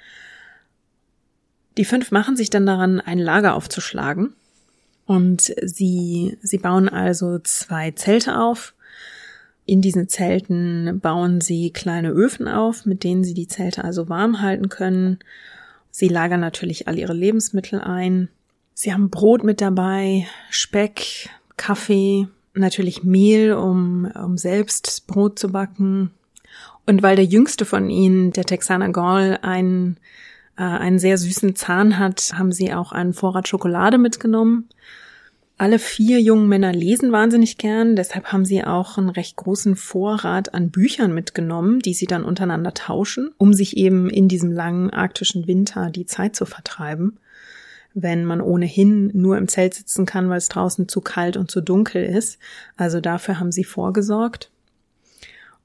[1.77, 4.33] Die fünf machen sich dann daran, ein Lager aufzuschlagen
[5.07, 8.75] und sie, sie bauen also zwei Zelte auf.
[9.65, 14.41] In diesen Zelten bauen sie kleine Öfen auf, mit denen sie die Zelte also warm
[14.41, 15.19] halten können.
[15.91, 18.27] Sie lagern natürlich all ihre Lebensmittel ein.
[18.73, 26.11] Sie haben Brot mit dabei, Speck, Kaffee, natürlich Mehl, um, um selbst Brot zu backen.
[26.85, 29.97] Und weil der jüngste von ihnen, der Texaner Gall, ein
[30.57, 34.69] äh, einen sehr süßen Zahn hat, haben sie auch einen Vorrat Schokolade mitgenommen.
[35.59, 40.53] Alle vier jungen Männer lesen wahnsinnig gern, deshalb haben sie auch einen recht großen Vorrat
[40.53, 45.47] an Büchern mitgenommen, die sie dann untereinander tauschen, um sich eben in diesem langen arktischen
[45.47, 47.17] Winter die Zeit zu vertreiben,
[47.95, 51.61] wenn man ohnehin nur im Zelt sitzen kann, weil es draußen zu kalt und zu
[51.61, 52.37] dunkel ist.
[52.75, 54.51] Also dafür haben sie vorgesorgt.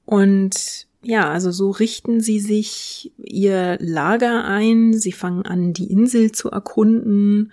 [0.05, 6.31] Und ja, also so richten sie sich ihr Lager ein, sie fangen an, die Insel
[6.31, 7.51] zu erkunden.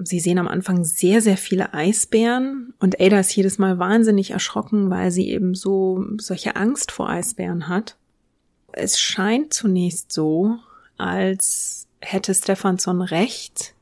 [0.00, 4.90] Sie sehen am Anfang sehr, sehr viele Eisbären und Ada ist jedes Mal wahnsinnig erschrocken,
[4.90, 7.96] weil sie eben so solche Angst vor Eisbären hat.
[8.72, 10.58] Es scheint zunächst so,
[10.98, 13.74] als hätte Stefansson recht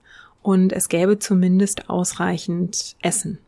[0.42, 3.38] und es gäbe zumindest ausreichend Essen.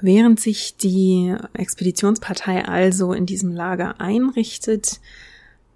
[0.00, 5.00] Während sich die Expeditionspartei also in diesem Lager einrichtet,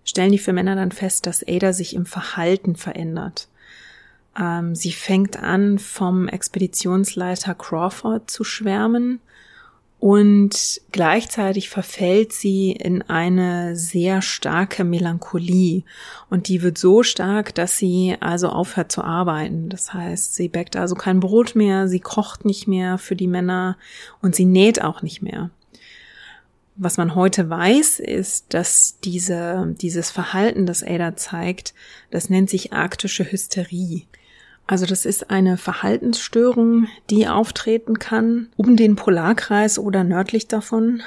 [0.05, 3.49] stellen die vier Männer dann fest, dass Ada sich im Verhalten verändert.
[4.39, 9.21] Ähm, sie fängt an, vom Expeditionsleiter Crawford zu schwärmen
[10.07, 15.83] und gleichzeitig verfällt sie in eine sehr starke Melancholie
[16.31, 19.69] und die wird so stark, dass sie also aufhört zu arbeiten.
[19.69, 23.79] Das heißt, sie bäckt also kein Brot mehr, sie kocht nicht mehr für die Männer
[24.23, 25.51] und sie näht auch nicht mehr.
[26.77, 31.75] Was man heute weiß, ist, dass diese, dieses Verhalten, das Ada zeigt,
[32.13, 34.03] das nennt sich arktische Hysterie.
[34.67, 41.03] Also das ist eine Verhaltensstörung, die auftreten kann um den Polarkreis oder nördlich davon.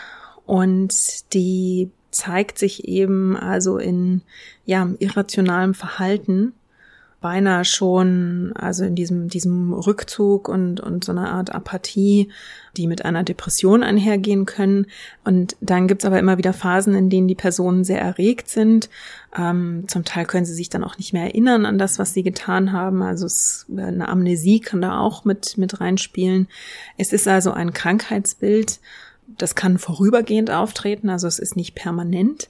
[0.46, 4.22] Und die zeigt sich eben also in
[4.66, 6.54] ja irrationalem Verhalten
[7.22, 12.30] beinahe schon, also in diesem, diesem Rückzug und, und so einer Art Apathie,
[12.78, 14.86] die mit einer Depression einhergehen können.
[15.26, 18.90] Und dann gibt's aber immer wieder Phasen, in denen die Personen sehr erregt sind.
[19.38, 22.24] Ähm, zum Teil können sie sich dann auch nicht mehr erinnern an das, was sie
[22.24, 23.02] getan haben.
[23.02, 26.48] Also es, eine Amnesie kann da auch mit, mit reinspielen.
[26.98, 28.80] Es ist also ein Krankheitsbild.
[29.38, 32.50] Das kann vorübergehend auftreten, also es ist nicht permanent.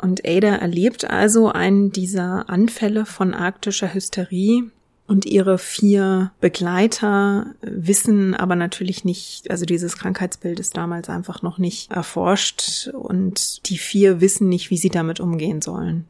[0.00, 4.70] Und Ada erlebt also einen dieser Anfälle von arktischer Hysterie
[5.06, 11.58] und ihre vier Begleiter wissen aber natürlich nicht, also dieses Krankheitsbild ist damals einfach noch
[11.58, 16.06] nicht erforscht und die vier wissen nicht, wie sie damit umgehen sollen.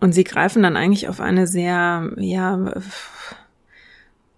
[0.00, 2.74] Und sie greifen dann eigentlich auf eine sehr, ja,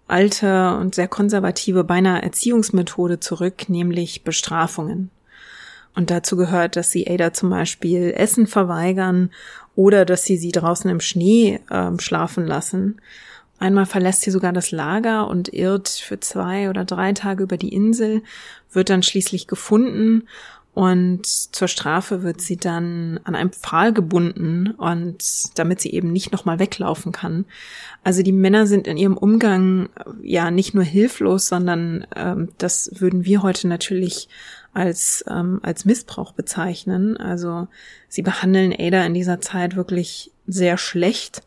[0.07, 5.09] alte und sehr konservative beinahe Erziehungsmethode zurück, nämlich Bestrafungen.
[5.97, 9.31] Und dazu gehört, dass sie Ada zum Beispiel Essen verweigern
[9.75, 13.01] oder dass sie sie draußen im Schnee äh, schlafen lassen.
[13.57, 17.73] Einmal verlässt sie sogar das Lager und irrt für zwei oder drei Tage über die
[17.73, 18.21] Insel,
[18.71, 20.27] wird dann schließlich gefunden
[20.77, 26.31] und zur Strafe wird sie dann an einem Pfahl gebunden und damit sie eben nicht
[26.31, 27.45] nochmal weglaufen kann.
[28.03, 29.89] Also die Männer sind in ihrem Umgang
[30.21, 34.29] ja nicht nur hilflos, sondern ähm, das würden wir heute natürlich
[34.77, 37.17] als, ähm, als Missbrauch bezeichnen.
[37.17, 37.67] Also
[38.07, 41.41] sie behandeln Ada in dieser Zeit wirklich sehr schlecht.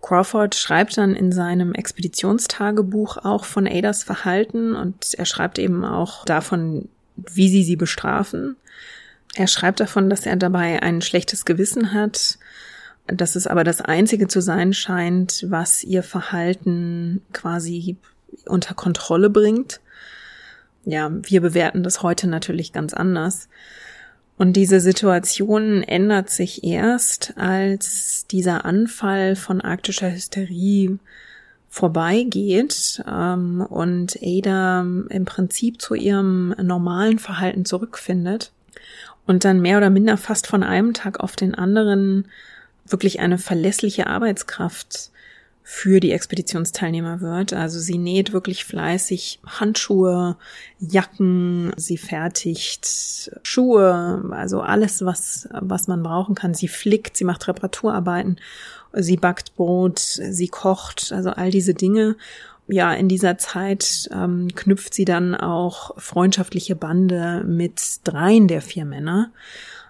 [0.00, 6.24] Crawford schreibt dann in seinem Expeditionstagebuch auch von Adas Verhalten und er schreibt eben auch
[6.24, 8.56] davon, wie sie sie bestrafen.
[9.34, 12.38] Er schreibt davon, dass er dabei ein schlechtes Gewissen hat,
[13.06, 17.96] dass es aber das Einzige zu sein scheint, was ihr Verhalten quasi
[18.46, 19.80] unter Kontrolle bringt
[20.86, 23.48] ja, wir bewerten das heute natürlich ganz anders.
[24.38, 30.98] Und diese Situation ändert sich erst, als dieser Anfall von arktischer Hysterie
[31.68, 38.52] vorbeigeht ähm, und Ada im Prinzip zu ihrem normalen Verhalten zurückfindet
[39.26, 42.28] und dann mehr oder minder fast von einem Tag auf den anderen
[42.86, 45.10] wirklich eine verlässliche Arbeitskraft
[45.68, 47.52] für die Expeditionsteilnehmer wird.
[47.52, 50.36] Also sie näht wirklich fleißig Handschuhe,
[50.78, 56.54] Jacken, sie fertigt Schuhe, also alles, was, was man brauchen kann.
[56.54, 58.38] Sie flickt, sie macht Reparaturarbeiten,
[58.92, 62.16] sie backt Brot, sie kocht, also all diese Dinge.
[62.68, 68.84] Ja, in dieser Zeit ähm, knüpft sie dann auch freundschaftliche Bande mit dreien der vier
[68.84, 69.32] Männer.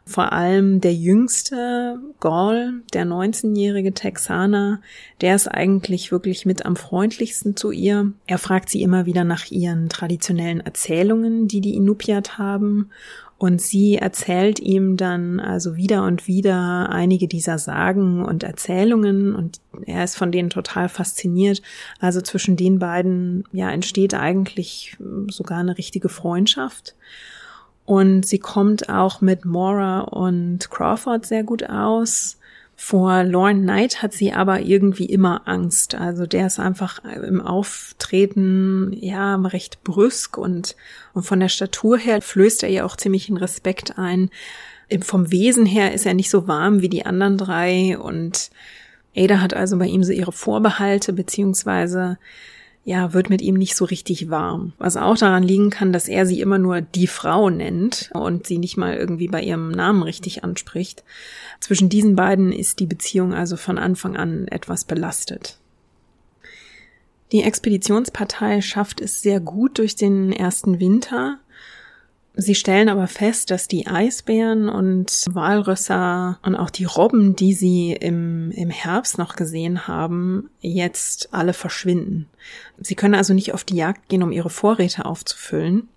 [0.08, 4.80] Vor allem der jüngste Gall, der 19-jährige Texaner,
[5.20, 8.12] der ist eigentlich wirklich mit am freundlichsten zu ihr.
[8.28, 12.90] Er fragt sie immer wieder nach ihren traditionellen Erzählungen, die die Inupiat haben.
[13.36, 19.60] Und sie erzählt ihm dann also wieder und wieder einige dieser Sagen und Erzählungen und
[19.84, 21.60] er ist von denen total fasziniert.
[21.98, 24.96] Also zwischen den beiden, ja, entsteht eigentlich
[25.28, 26.94] sogar eine richtige Freundschaft.
[27.86, 32.36] Und sie kommt auch mit Mora und Crawford sehr gut aus.
[32.74, 35.94] Vor Lauren Knight hat sie aber irgendwie immer Angst.
[35.94, 40.76] Also der ist einfach im Auftreten, ja, recht brüsk und,
[41.14, 44.30] und von der Statur her flößt er ihr auch ziemlich einen Respekt ein.
[45.00, 48.50] Vom Wesen her ist er nicht so warm wie die anderen drei und
[49.16, 52.18] Ada hat also bei ihm so ihre Vorbehalte, beziehungsweise
[52.86, 54.72] ja, wird mit ihm nicht so richtig warm.
[54.78, 58.58] Was auch daran liegen kann, dass er sie immer nur die Frau nennt und sie
[58.58, 61.02] nicht mal irgendwie bei ihrem Namen richtig anspricht.
[61.58, 65.58] Zwischen diesen beiden ist die Beziehung also von Anfang an etwas belastet.
[67.32, 71.40] Die Expeditionspartei schafft es sehr gut durch den ersten Winter.
[72.38, 77.92] Sie stellen aber fest, dass die Eisbären und Walrösser und auch die Robben, die sie
[77.92, 82.28] im, im Herbst noch gesehen haben, jetzt alle verschwinden.
[82.78, 85.88] Sie können also nicht auf die Jagd gehen, um ihre Vorräte aufzufüllen.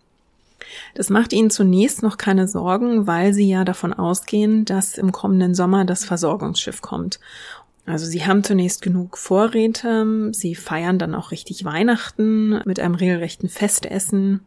[0.96, 5.56] Das macht ihnen zunächst noch keine Sorgen, weil sie ja davon ausgehen, dass im kommenden
[5.56, 7.20] Sommer das Versorgungsschiff kommt.
[7.86, 13.50] Also sie haben zunächst genug Vorräte, sie feiern dann auch richtig Weihnachten mit einem regelrechten
[13.50, 14.46] Festessen.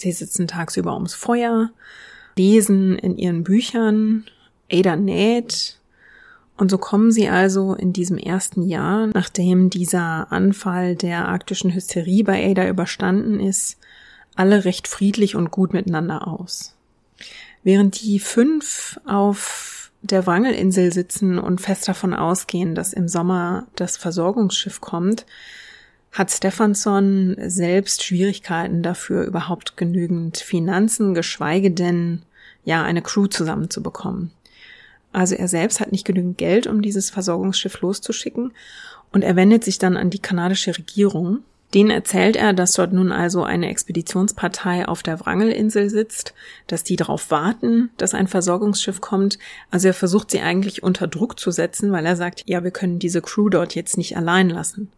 [0.00, 1.70] Sie sitzen tagsüber ums Feuer,
[2.36, 4.24] lesen in ihren Büchern,
[4.70, 5.80] Ada näht,
[6.60, 12.22] und so kommen sie also in diesem ersten Jahr, nachdem dieser Anfall der arktischen Hysterie
[12.22, 13.78] bei Ada überstanden ist,
[14.36, 16.74] alle recht friedlich und gut miteinander aus.
[17.62, 23.96] Während die fünf auf der Wrangelinsel sitzen und fest davon ausgehen, dass im Sommer das
[23.96, 25.24] Versorgungsschiff kommt,
[26.12, 32.22] hat Stefansson selbst Schwierigkeiten dafür, überhaupt genügend Finanzen, geschweige denn
[32.64, 34.32] ja eine Crew zusammenzubekommen.
[35.12, 38.52] Also er selbst hat nicht genügend Geld, um dieses Versorgungsschiff loszuschicken
[39.12, 41.40] und er wendet sich dann an die kanadische Regierung.
[41.74, 46.34] Denen erzählt er, dass dort nun also eine Expeditionspartei auf der Wrangelinsel sitzt,
[46.66, 49.38] dass die darauf warten, dass ein Versorgungsschiff kommt.
[49.70, 52.98] Also er versucht sie eigentlich unter Druck zu setzen, weil er sagt, ja, wir können
[52.98, 54.90] diese Crew dort jetzt nicht allein lassen.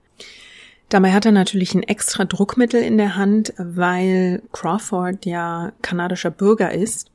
[0.89, 6.73] Dabei hat er natürlich ein extra Druckmittel in der Hand, weil Crawford ja kanadischer Bürger
[6.73, 7.13] ist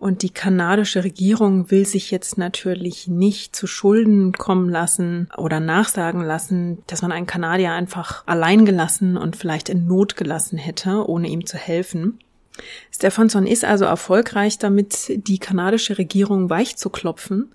[0.00, 6.22] und die kanadische Regierung will sich jetzt natürlich nicht zu Schulden kommen lassen oder nachsagen
[6.22, 11.28] lassen, dass man einen Kanadier einfach allein gelassen und vielleicht in Not gelassen hätte, ohne
[11.28, 12.18] ihm zu helfen.
[12.90, 17.52] Stephenson ist also erfolgreich damit, die kanadische Regierung weich zu klopfen.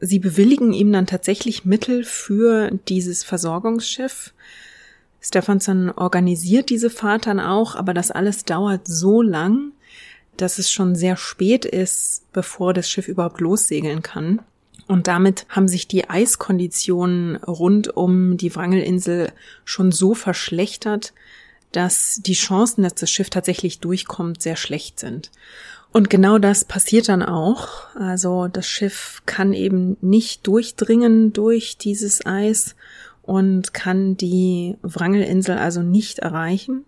[0.00, 4.32] Sie bewilligen ihm dann tatsächlich Mittel für dieses Versorgungsschiff.
[5.24, 9.72] Stephenson organisiert diese Fahrt dann auch, aber das alles dauert so lang,
[10.36, 14.42] dass es schon sehr spät ist, bevor das Schiff überhaupt lossegeln kann.
[14.86, 19.32] Und damit haben sich die Eiskonditionen rund um die Wrangelinsel
[19.64, 21.14] schon so verschlechtert,
[21.72, 25.30] dass die Chancen, dass das Schiff tatsächlich durchkommt, sehr schlecht sind.
[25.90, 27.94] Und genau das passiert dann auch.
[27.94, 32.74] Also das Schiff kann eben nicht durchdringen durch dieses Eis
[33.26, 36.84] und kann die Wrangelinsel also nicht erreichen.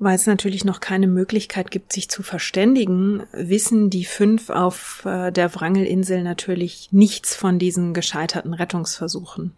[0.00, 5.30] Weil es natürlich noch keine Möglichkeit gibt, sich zu verständigen, wissen die fünf auf äh,
[5.30, 9.52] der Wrangelinsel natürlich nichts von diesen gescheiterten Rettungsversuchen.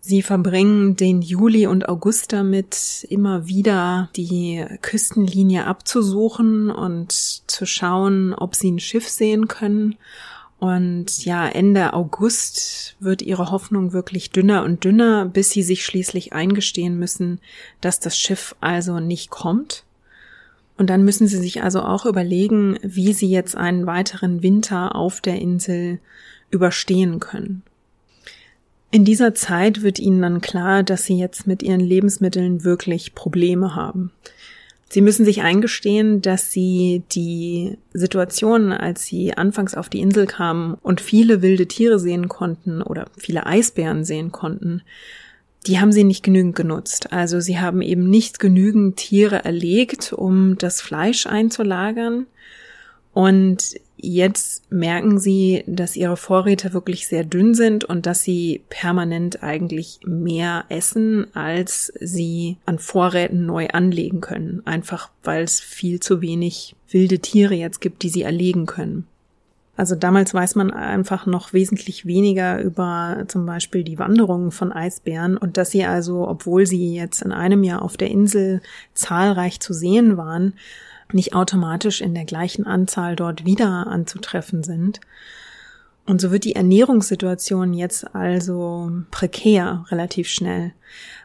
[0.00, 8.34] Sie verbringen den Juli und August damit, immer wieder die Küstenlinie abzusuchen und zu schauen,
[8.34, 9.96] ob sie ein Schiff sehen können
[10.64, 16.32] und ja, Ende August wird ihre Hoffnung wirklich dünner und dünner, bis sie sich schließlich
[16.32, 17.38] eingestehen müssen,
[17.82, 19.84] dass das Schiff also nicht kommt.
[20.78, 25.20] Und dann müssen sie sich also auch überlegen, wie sie jetzt einen weiteren Winter auf
[25.20, 25.98] der Insel
[26.48, 27.62] überstehen können.
[28.90, 33.74] In dieser Zeit wird ihnen dann klar, dass sie jetzt mit ihren Lebensmitteln wirklich Probleme
[33.74, 34.12] haben.
[34.94, 40.74] Sie müssen sich eingestehen, dass sie die Situation, als sie anfangs auf die Insel kamen
[40.82, 44.82] und viele wilde Tiere sehen konnten oder viele Eisbären sehen konnten,
[45.66, 47.12] die haben sie nicht genügend genutzt.
[47.12, 52.26] Also sie haben eben nicht genügend Tiere erlegt, um das Fleisch einzulagern.
[53.14, 59.42] Und Jetzt merken sie, dass ihre Vorräte wirklich sehr dünn sind und dass sie permanent
[59.42, 64.60] eigentlich mehr essen, als sie an Vorräten neu anlegen können.
[64.66, 69.06] Einfach weil es viel zu wenig wilde Tiere jetzt gibt, die sie erlegen können.
[69.76, 75.38] Also damals weiß man einfach noch wesentlich weniger über zum Beispiel die Wanderungen von Eisbären
[75.38, 78.60] und dass sie also, obwohl sie jetzt in einem Jahr auf der Insel
[78.92, 80.54] zahlreich zu sehen waren,
[81.12, 85.00] nicht automatisch in der gleichen Anzahl dort wieder anzutreffen sind.
[86.06, 90.72] Und so wird die Ernährungssituation jetzt also prekär relativ schnell.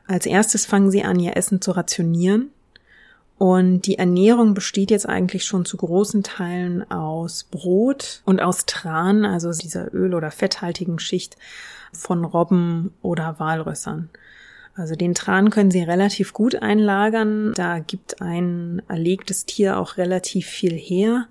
[0.08, 2.50] Als erstes fangen sie an, ihr Essen zu rationieren.
[3.38, 9.24] Und die Ernährung besteht jetzt eigentlich schon zu großen Teilen aus Brot und aus Tran,
[9.24, 11.38] also dieser öl- oder fetthaltigen Schicht
[11.94, 14.10] von Robben oder Walrössern.
[14.80, 17.54] Also den Tran können Sie relativ gut einlagern.
[17.54, 21.28] Da gibt ein erlegtes Tier auch relativ viel her.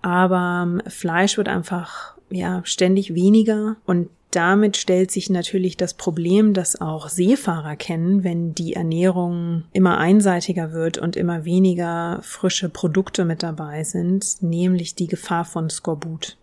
[0.00, 6.54] Aber ähm, Fleisch wird einfach, ja, ständig weniger und damit stellt sich natürlich das Problem,
[6.54, 13.24] das auch Seefahrer kennen, wenn die Ernährung immer einseitiger wird und immer weniger frische Produkte
[13.24, 16.36] mit dabei sind, nämlich die Gefahr von Skorbut.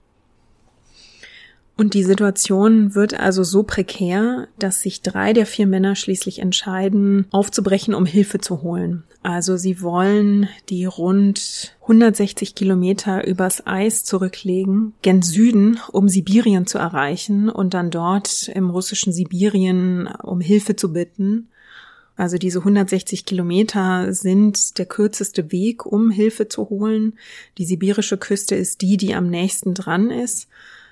[1.77, 7.27] Und die Situation wird also so prekär, dass sich drei der vier Männer schließlich entscheiden,
[7.29, 9.03] aufzubrechen, um Hilfe zu holen.
[9.21, 16.79] Also sie wollen die rund 160 Kilometer übers Eis zurücklegen, gen Süden, um Sibirien zu
[16.79, 21.49] erreichen und dann dort im russischen Sibirien um Hilfe zu bitten.
[22.15, 27.19] Also diese 160 Kilometer sind der kürzeste Weg, um Hilfe zu holen.
[27.59, 30.47] Die sibirische Küste ist die, die am nächsten dran ist.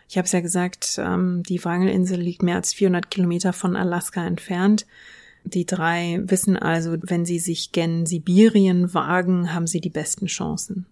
[0.07, 4.25] Ich habe es ja gesagt, ähm, die Wrangelinsel liegt mehr als 400 Kilometer von Alaska
[4.25, 4.85] entfernt.
[5.43, 10.85] Die drei wissen also, wenn sie sich gen Sibirien wagen, haben sie die besten Chancen.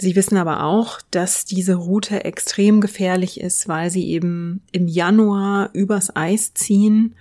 [0.00, 5.70] Sie wissen aber auch, dass diese Route extrem gefährlich ist, weil sie eben im Januar
[5.72, 7.16] übers Eis ziehen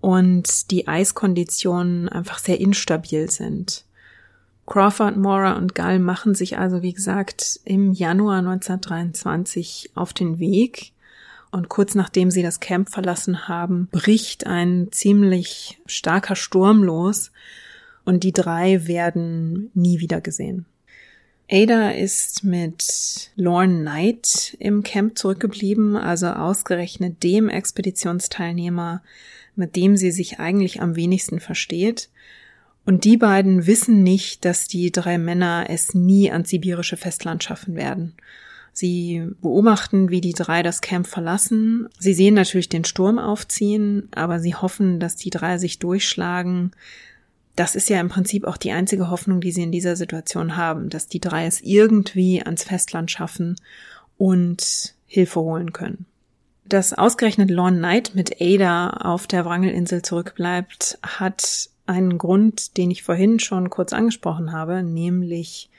[0.00, 3.84] und die Eiskonditionen einfach sehr instabil sind.
[4.68, 10.92] Crawford, Mora und Gall machen sich also, wie gesagt, im Januar 1923 auf den Weg.
[11.50, 17.32] Und kurz nachdem sie das Camp verlassen haben, bricht ein ziemlich starker Sturm los
[18.04, 20.66] und die drei werden nie wieder gesehen.
[21.50, 29.02] Ada ist mit Lorne Knight im Camp zurückgeblieben, also ausgerechnet dem Expeditionsteilnehmer,
[29.56, 32.10] mit dem sie sich eigentlich am wenigsten versteht.
[32.88, 37.74] Und die beiden wissen nicht, dass die drei Männer es nie ans sibirische Festland schaffen
[37.74, 38.14] werden.
[38.72, 41.90] Sie beobachten, wie die drei das Camp verlassen.
[41.98, 46.70] Sie sehen natürlich den Sturm aufziehen, aber sie hoffen, dass die drei sich durchschlagen,
[47.56, 50.88] das ist ja im Prinzip auch die einzige Hoffnung, die sie in dieser Situation haben,
[50.88, 53.56] dass die drei es irgendwie ans Festland schaffen
[54.16, 56.06] und Hilfe holen können.
[56.64, 63.02] Dass ausgerechnet Lorne Knight mit Ada auf der Wrangelinsel zurückbleibt, hat einen Grund, den ich
[63.02, 65.70] vorhin schon kurz angesprochen habe, nämlich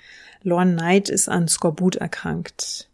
[0.43, 2.89] Lorne Knight ist an Skorbut erkrankt.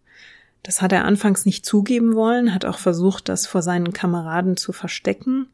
[0.64, 4.74] Das hat er anfangs nicht zugeben wollen, hat auch versucht, das vor seinen Kameraden zu
[4.74, 5.48] verstecken.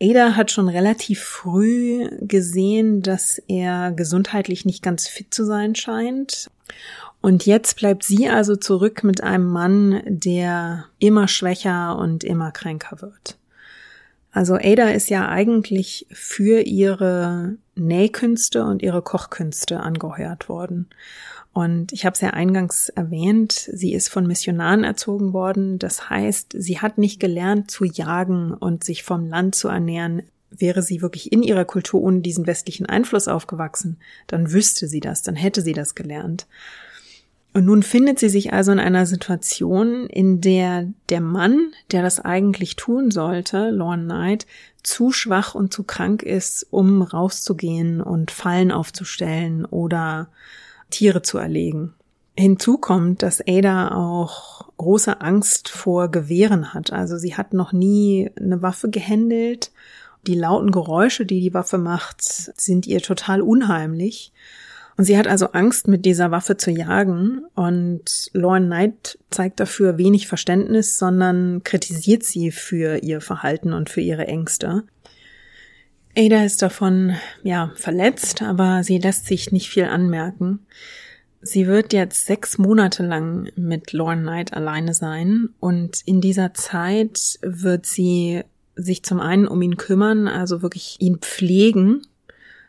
[0.00, 6.50] Ada hat schon relativ früh gesehen, dass er gesundheitlich nicht ganz fit zu sein scheint.
[7.22, 13.00] Und jetzt bleibt sie also zurück mit einem Mann, der immer schwächer und immer kränker
[13.00, 13.38] wird.
[14.34, 20.88] Also Ada ist ja eigentlich für ihre Nähkünste und ihre Kochkünste angeheuert worden.
[21.52, 25.78] Und ich habe es ja eingangs erwähnt, sie ist von Missionaren erzogen worden.
[25.78, 30.24] Das heißt, sie hat nicht gelernt zu jagen und sich vom Land zu ernähren.
[30.50, 35.22] Wäre sie wirklich in ihrer Kultur ohne diesen westlichen Einfluss aufgewachsen, dann wüsste sie das,
[35.22, 36.48] dann hätte sie das gelernt.
[37.54, 42.18] Und nun findet sie sich also in einer Situation, in der der Mann, der das
[42.18, 44.46] eigentlich tun sollte, Lorne Knight,
[44.82, 50.28] zu schwach und zu krank ist, um rauszugehen und Fallen aufzustellen oder
[50.90, 51.94] Tiere zu erlegen.
[52.36, 56.92] Hinzu kommt, dass Ada auch große Angst vor Gewehren hat.
[56.92, 59.70] Also sie hat noch nie eine Waffe gehändelt.
[60.26, 64.32] Die lauten Geräusche, die die Waffe macht, sind ihr total unheimlich.
[64.96, 67.42] Und sie hat also Angst, mit dieser Waffe zu jagen.
[67.54, 74.00] Und Lauren Knight zeigt dafür wenig Verständnis, sondern kritisiert sie für ihr Verhalten und für
[74.00, 74.84] ihre Ängste.
[76.16, 80.60] Ada ist davon, ja, verletzt, aber sie lässt sich nicht viel anmerken.
[81.42, 87.38] Sie wird jetzt sechs Monate lang mit Lorne Knight alleine sein und in dieser Zeit
[87.42, 88.42] wird sie
[88.76, 92.06] sich zum einen um ihn kümmern, also wirklich ihn pflegen.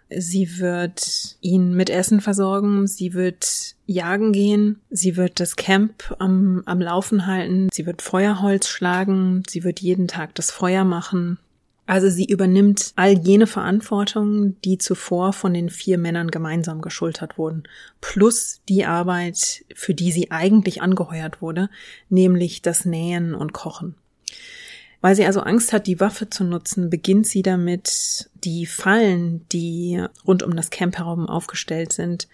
[0.10, 6.62] Sie wird ihn mit Essen versorgen, sie wird jagen gehen, sie wird das Camp am,
[6.66, 11.40] am Laufen halten, sie wird Feuerholz schlagen, sie wird jeden Tag das Feuer machen,
[11.88, 17.64] also sie übernimmt all jene Verantwortung, die zuvor von den vier Männern gemeinsam geschultert wurden,
[18.02, 21.70] plus die Arbeit, für die sie eigentlich angeheuert wurde,
[22.10, 23.96] nämlich das Nähen und Kochen.
[25.06, 30.04] Weil sie also Angst hat, die Waffe zu nutzen, beginnt sie damit, die Fallen, die
[30.26, 32.28] rund um das Camp herum aufgestellt sind,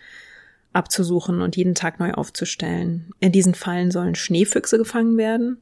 [0.71, 3.11] abzusuchen und jeden Tag neu aufzustellen.
[3.19, 5.57] In diesen Fallen sollen Schneefüchse gefangen werden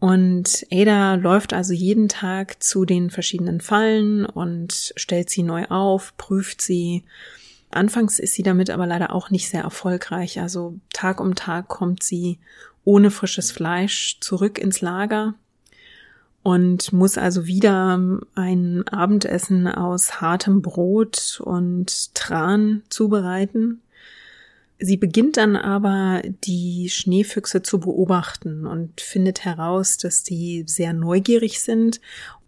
[0.00, 6.16] und Ada läuft also jeden Tag zu den verschiedenen Fallen und stellt sie neu auf,
[6.16, 7.04] prüft sie.
[7.70, 10.40] Anfangs ist sie damit aber leider auch nicht sehr erfolgreich.
[10.40, 12.40] Also Tag um Tag kommt sie
[12.82, 15.34] ohne frisches Fleisch zurück ins Lager
[16.42, 18.00] und muss also wieder
[18.34, 23.80] ein Abendessen aus hartem Brot und Tran zubereiten.
[24.78, 31.60] Sie beginnt dann aber, die Schneefüchse zu beobachten und findet heraus, dass die sehr neugierig
[31.60, 32.00] sind.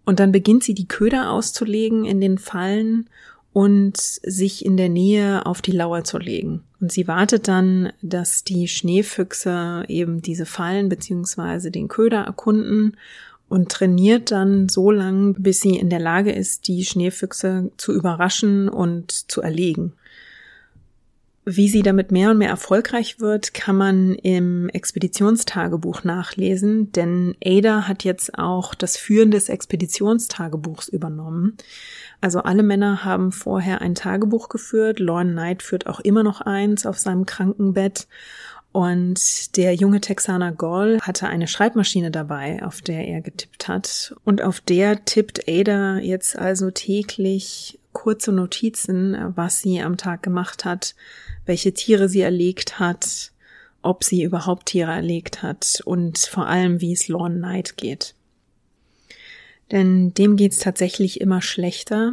[0.04, 3.08] Und dann beginnt sie, die Köder auszulegen in den Fallen
[3.52, 6.64] und sich in der Nähe auf die Lauer zu legen.
[6.80, 12.96] Und sie wartet dann, dass die Schneefüchse eben diese Fallen beziehungsweise den Köder erkunden
[13.48, 18.68] und trainiert dann so lang, bis sie in der Lage ist, die Schneefüchse zu überraschen
[18.68, 19.92] und zu erlegen.
[21.46, 27.86] Wie sie damit mehr und mehr erfolgreich wird, kann man im Expeditionstagebuch nachlesen, denn Ada
[27.86, 31.58] hat jetzt auch das Führen des Expeditionstagebuchs übernommen.
[32.22, 36.86] Also alle Männer haben vorher ein Tagebuch geführt, Lorne Knight führt auch immer noch eins
[36.86, 38.06] auf seinem Krankenbett
[38.74, 44.16] und der junge Texaner Gall hatte eine Schreibmaschine dabei, auf der er getippt hat.
[44.24, 50.64] Und auf der tippt Ada jetzt also täglich kurze Notizen, was sie am Tag gemacht
[50.64, 50.96] hat,
[51.46, 53.30] welche Tiere sie erlegt hat,
[53.82, 58.16] ob sie überhaupt Tiere erlegt hat und vor allem, wie es Lorne Knight geht.
[59.70, 62.12] Denn dem geht's tatsächlich immer schlechter.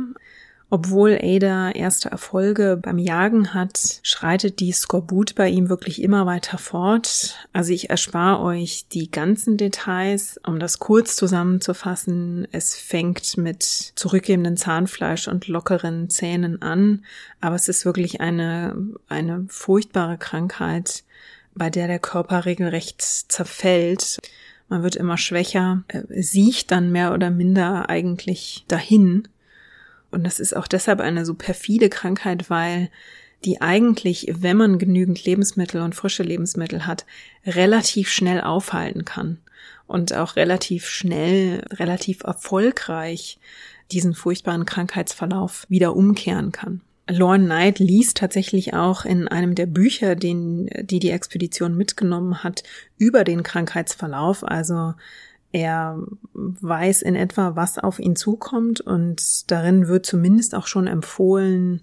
[0.73, 6.57] Obwohl Ada erste Erfolge beim Jagen hat, schreitet die Skorbut bei ihm wirklich immer weiter
[6.57, 7.35] fort.
[7.51, 12.47] Also ich erspare euch die ganzen Details, um das kurz zusammenzufassen.
[12.53, 17.03] Es fängt mit zurückgebendem Zahnfleisch und lockeren Zähnen an,
[17.41, 18.73] aber es ist wirklich eine,
[19.09, 21.03] eine furchtbare Krankheit,
[21.53, 24.19] bei der der Körper regelrecht zerfällt.
[24.69, 29.27] Man wird immer schwächer, äh, siecht dann mehr oder minder eigentlich dahin
[30.11, 32.89] und das ist auch deshalb eine so perfide Krankheit, weil
[33.43, 37.05] die eigentlich, wenn man genügend Lebensmittel und frische Lebensmittel hat,
[37.45, 39.39] relativ schnell aufhalten kann
[39.87, 43.39] und auch relativ schnell, relativ erfolgreich
[43.91, 46.81] diesen furchtbaren Krankheitsverlauf wieder umkehren kann.
[47.09, 52.63] Lorne Knight liest tatsächlich auch in einem der Bücher, den, die die Expedition mitgenommen hat,
[52.97, 54.43] über den Krankheitsverlauf.
[54.47, 54.93] Also
[55.51, 56.01] er
[56.33, 61.81] weiß in etwa, was auf ihn zukommt und darin wird zumindest auch schon empfohlen,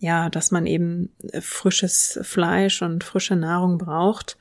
[0.00, 1.10] ja, dass man eben
[1.40, 4.36] frisches Fleisch und frische Nahrung braucht.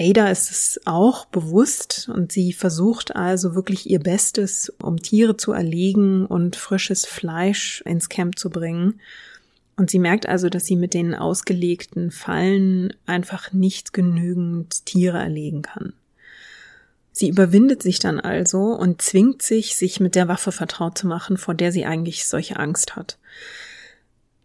[0.00, 5.52] Ada ist es auch bewusst und sie versucht also wirklich ihr Bestes, um Tiere zu
[5.52, 9.00] erlegen und frisches Fleisch ins Camp zu bringen.
[9.76, 15.62] Und sie merkt also, dass sie mit den ausgelegten Fallen einfach nicht genügend Tiere erlegen
[15.62, 15.92] kann.
[17.18, 21.36] Sie überwindet sich dann also und zwingt sich, sich mit der Waffe vertraut zu machen,
[21.36, 23.18] vor der sie eigentlich solche Angst hat.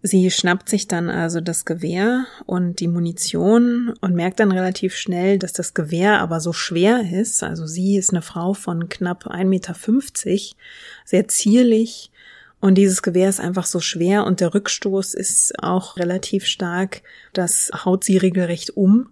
[0.01, 5.37] Sie schnappt sich dann also das Gewehr und die Munition und merkt dann relativ schnell,
[5.37, 7.43] dass das Gewehr aber so schwer ist.
[7.43, 9.75] Also sie ist eine Frau von knapp 1,50 Meter,
[11.05, 12.09] sehr zierlich
[12.59, 17.03] und dieses Gewehr ist einfach so schwer und der Rückstoß ist auch relativ stark.
[17.33, 19.11] Das haut sie regelrecht um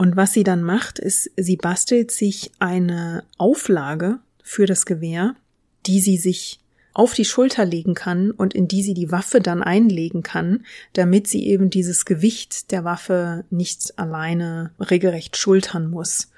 [0.00, 5.36] und was sie dann macht, ist, sie bastelt sich eine Auflage für das Gewehr,
[5.84, 6.58] die sie sich
[6.94, 11.28] auf die Schulter legen kann und in die sie die Waffe dann einlegen kann, damit
[11.28, 16.30] sie eben dieses Gewicht der Waffe nicht alleine regelrecht schultern muss.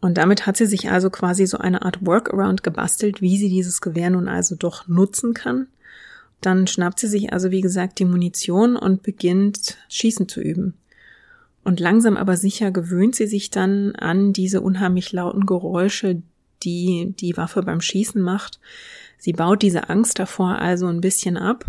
[0.00, 3.80] Und damit hat sie sich also quasi so eine Art Workaround gebastelt, wie sie dieses
[3.80, 5.68] Gewehr nun also doch nutzen kann.
[6.40, 10.74] Dann schnappt sie sich also, wie gesagt, die Munition und beginnt Schießen zu üben.
[11.66, 16.22] Und langsam aber sicher gewöhnt sie sich dann an diese unheimlich lauten Geräusche,
[16.62, 18.60] die die Waffe beim Schießen macht.
[19.18, 21.64] Sie baut diese Angst davor also ein bisschen ab.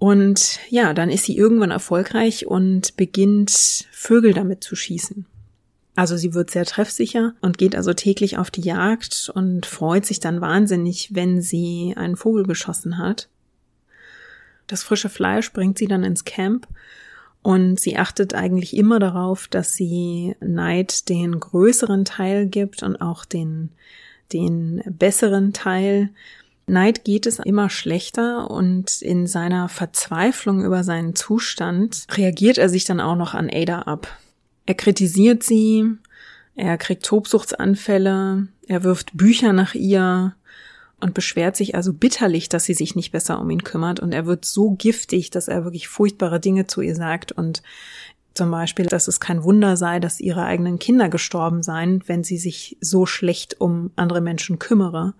[0.00, 5.26] Und ja, dann ist sie irgendwann erfolgreich und beginnt Vögel damit zu schießen.
[5.94, 10.18] Also sie wird sehr treffsicher und geht also täglich auf die Jagd und freut sich
[10.18, 13.28] dann wahnsinnig, wenn sie einen Vogel geschossen hat.
[14.66, 16.66] Das frische Fleisch bringt sie dann ins Camp
[17.44, 23.26] und sie achtet eigentlich immer darauf, dass sie Neid den größeren Teil gibt und auch
[23.26, 23.68] den,
[24.32, 26.08] den besseren Teil.
[26.66, 32.86] Neid geht es immer schlechter und in seiner Verzweiflung über seinen Zustand reagiert er sich
[32.86, 34.08] dann auch noch an Ada ab.
[34.64, 35.84] Er kritisiert sie,
[36.54, 40.34] er kriegt Tobsuchtsanfälle, er wirft Bücher nach ihr,
[41.00, 44.00] und beschwert sich also bitterlich, dass sie sich nicht besser um ihn kümmert.
[44.00, 47.32] Und er wird so giftig, dass er wirklich furchtbare Dinge zu ihr sagt.
[47.32, 47.62] Und
[48.34, 52.38] zum Beispiel, dass es kein Wunder sei, dass ihre eigenen Kinder gestorben seien, wenn sie
[52.38, 55.14] sich so schlecht um andere Menschen kümmere.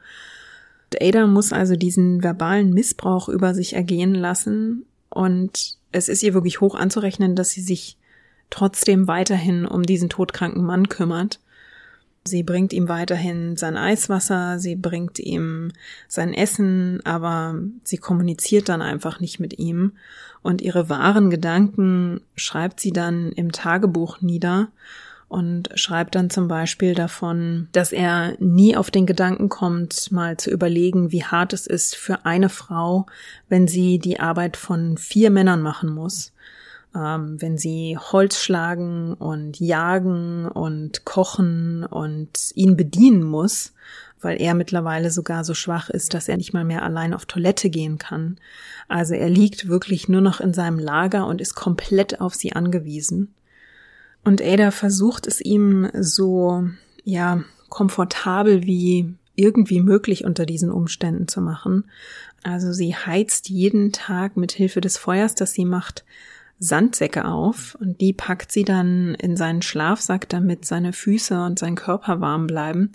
[0.92, 4.86] Und Ada muss also diesen verbalen Missbrauch über sich ergehen lassen.
[5.10, 7.98] Und es ist ihr wirklich hoch anzurechnen, dass sie sich
[8.50, 11.40] trotzdem weiterhin um diesen todkranken Mann kümmert
[12.26, 15.72] Sie bringt ihm weiterhin sein Eiswasser, sie bringt ihm
[16.08, 19.92] sein Essen, aber sie kommuniziert dann einfach nicht mit ihm.
[20.42, 24.68] Und ihre wahren Gedanken schreibt sie dann im Tagebuch nieder
[25.28, 30.50] und schreibt dann zum Beispiel davon, dass er nie auf den Gedanken kommt, mal zu
[30.50, 33.06] überlegen, wie hart es ist für eine Frau,
[33.48, 36.33] wenn sie die Arbeit von vier Männern machen muss
[36.94, 43.72] ähm, wenn sie Holz schlagen und jagen und kochen und ihn bedienen muss,
[44.20, 47.68] weil er mittlerweile sogar so schwach ist, dass er nicht mal mehr allein auf Toilette
[47.68, 48.38] gehen kann.
[48.88, 53.34] Also er liegt wirklich nur noch in seinem Lager und ist komplett auf sie angewiesen.
[54.24, 56.66] Und Ada versucht es ihm so,
[57.04, 61.84] ja, komfortabel wie irgendwie möglich unter diesen Umständen zu machen.
[62.42, 66.04] Also sie heizt jeden Tag mit Hilfe des Feuers, das sie macht,
[66.58, 71.74] Sandsäcke auf und die packt sie dann in seinen Schlafsack, damit seine Füße und sein
[71.74, 72.92] Körper warm bleiben,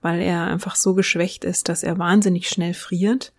[0.00, 3.32] weil er einfach so geschwächt ist, dass er wahnsinnig schnell friert.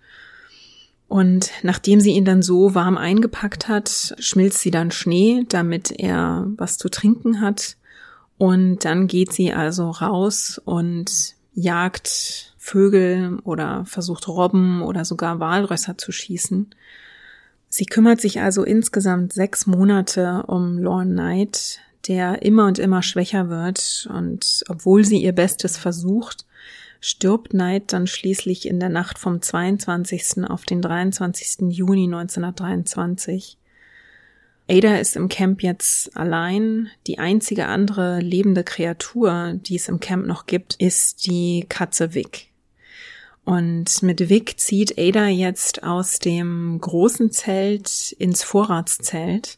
[1.07, 6.47] Und nachdem sie ihn dann so warm eingepackt hat, schmilzt sie dann Schnee, damit er
[6.55, 7.76] was zu trinken hat.
[8.38, 15.97] Und dann geht sie also raus und jagt Vögel oder versucht Robben oder sogar Walrösser
[15.97, 16.74] zu schießen.
[17.74, 23.47] Sie kümmert sich also insgesamt sechs Monate um Lorne Knight, der immer und immer schwächer
[23.47, 26.45] wird und obwohl sie ihr Bestes versucht,
[26.99, 30.43] stirbt Knight dann schließlich in der Nacht vom 22.
[30.49, 31.69] auf den 23.
[31.69, 33.57] Juni 1923.
[34.69, 36.89] Ada ist im Camp jetzt allein.
[37.07, 42.51] Die einzige andere lebende Kreatur, die es im Camp noch gibt, ist die Katze Vic.
[43.44, 49.58] Und mit Vic zieht Ada jetzt aus dem großen Zelt ins Vorratszelt.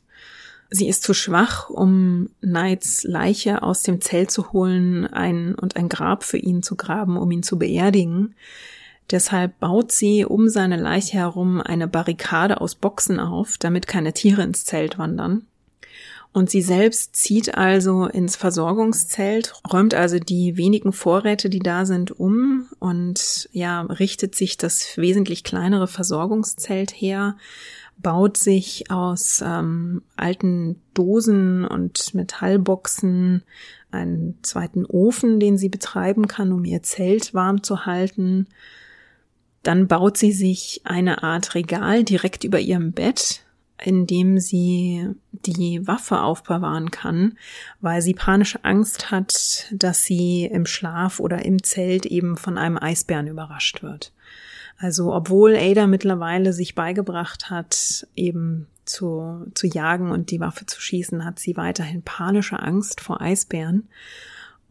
[0.70, 5.90] Sie ist zu schwach, um Knights Leiche aus dem Zelt zu holen ein, und ein
[5.90, 8.34] Grab für ihn zu graben, um ihn zu beerdigen.
[9.12, 14.42] Deshalb baut sie um seine Leiche herum eine Barrikade aus Boxen auf, damit keine Tiere
[14.42, 15.46] ins Zelt wandern.
[16.34, 22.12] Und sie selbst zieht also ins Versorgungszelt, räumt also die wenigen Vorräte, die da sind,
[22.20, 27.38] um und ja, richtet sich das wesentlich kleinere Versorgungszelt her,
[27.98, 33.44] baut sich aus ähm, alten Dosen und Metallboxen
[33.92, 38.48] einen zweiten Ofen, den sie betreiben kann, um ihr Zelt warm zu halten.
[39.62, 43.43] Dann baut sie sich eine Art Regal direkt über ihrem Bett,
[43.84, 47.38] in dem sie die Waffe aufbewahren kann,
[47.82, 52.78] weil sie panische Angst hat, dass sie im Schlaf oder im Zelt eben von einem
[52.78, 54.14] Eisbären überrascht wird.
[54.78, 60.80] Also obwohl Ada mittlerweile sich beigebracht hat, eben zu, zu jagen und die Waffe zu
[60.80, 63.88] schießen, hat sie weiterhin panische Angst vor Eisbären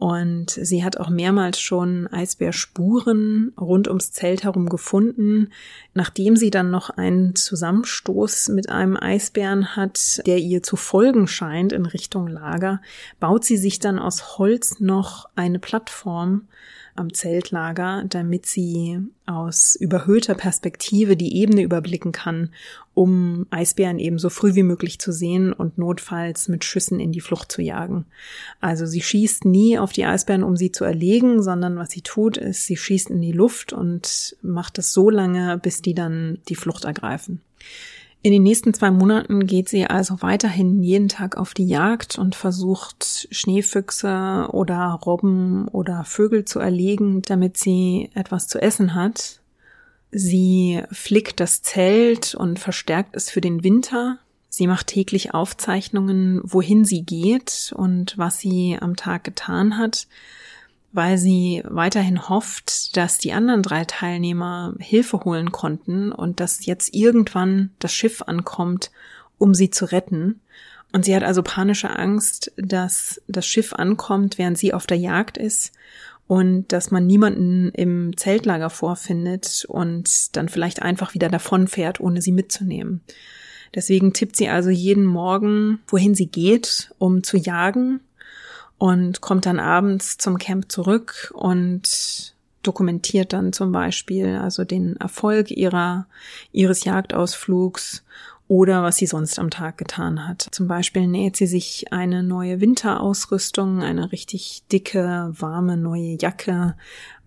[0.03, 5.51] und sie hat auch mehrmals schon Eisbärspuren rund ums Zelt herum gefunden.
[5.95, 11.73] Nachdem sie dann noch einen Zusammenstoß mit einem Eisbären hat, der ihr zu folgen scheint
[11.73, 12.83] in Richtung Lager,
[13.21, 16.49] baut sie sich dann aus Holz noch eine Plattform,
[16.95, 22.51] am Zeltlager, damit sie aus überhöhter Perspektive die Ebene überblicken kann,
[22.95, 27.21] um Eisbären eben so früh wie möglich zu sehen und notfalls mit Schüssen in die
[27.21, 28.05] Flucht zu jagen.
[28.61, 32.37] Also sie schießt nie auf die Eisbären, um sie zu erlegen, sondern was sie tut,
[32.37, 36.57] ist, sie schießt in die Luft und macht es so lange, bis die dann die
[36.57, 37.41] Flucht ergreifen.
[38.25, 42.37] In den nächsten zwei Monaten geht sie also weiterhin jeden Tag auf die Jagd und
[42.37, 49.41] versucht Schneefüchse oder Robben oder Vögel zu erlegen, damit sie etwas zu essen hat.
[50.13, 54.19] Sie flickt das Zelt und verstärkt es für den Winter.
[54.49, 60.07] Sie macht täglich Aufzeichnungen, wohin sie geht und was sie am Tag getan hat
[60.93, 66.95] weil sie weiterhin hofft, dass die anderen drei Teilnehmer Hilfe holen konnten und dass jetzt
[66.95, 68.91] irgendwann das Schiff ankommt,
[69.39, 70.41] um sie zu retten.
[70.93, 75.39] Und sie hat also panische Angst, dass das Schiff ankommt, während sie auf der Jagd
[75.39, 75.73] ist
[76.27, 82.33] und dass man niemanden im Zeltlager vorfindet und dann vielleicht einfach wieder davonfährt, ohne sie
[82.33, 83.01] mitzunehmen.
[83.75, 88.01] Deswegen tippt sie also jeden Morgen, wohin sie geht, um zu jagen
[88.83, 95.53] und kommt dann abends zum Camp zurück und dokumentiert dann zum Beispiel also den Erfolg
[95.53, 96.09] ihrer,
[96.51, 98.03] ihres Jagdausflugs
[98.49, 100.49] oder was sie sonst am Tag getan hat.
[100.51, 106.75] Zum Beispiel näht sie sich eine neue Winterausrüstung, eine richtig dicke, warme neue Jacke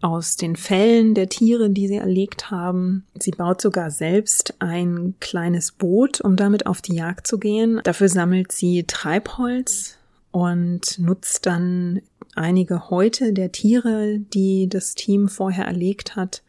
[0.02, 3.06] aus den Fellen der Tiere, die sie erlegt haben.
[3.18, 7.80] Sie baut sogar selbst ein kleines Boot, um damit auf die Jagd zu gehen.
[7.86, 9.98] Dafür sammelt sie Treibholz,
[10.36, 12.02] und nutzt dann
[12.36, 16.44] einige Häute der Tiere, die das Team vorher erlegt hat,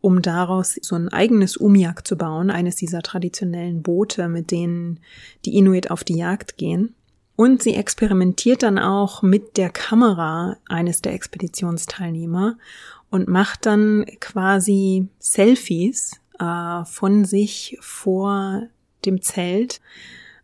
[0.00, 4.98] um daraus so ein eigenes Umiak zu bauen, eines dieser traditionellen Boote, mit denen
[5.44, 6.96] die Inuit auf die Jagd gehen.
[7.36, 12.58] Und sie experimentiert dann auch mit der Kamera eines der Expeditionsteilnehmer
[13.08, 18.64] und macht dann quasi Selfies äh, von sich vor
[19.04, 19.80] dem Zelt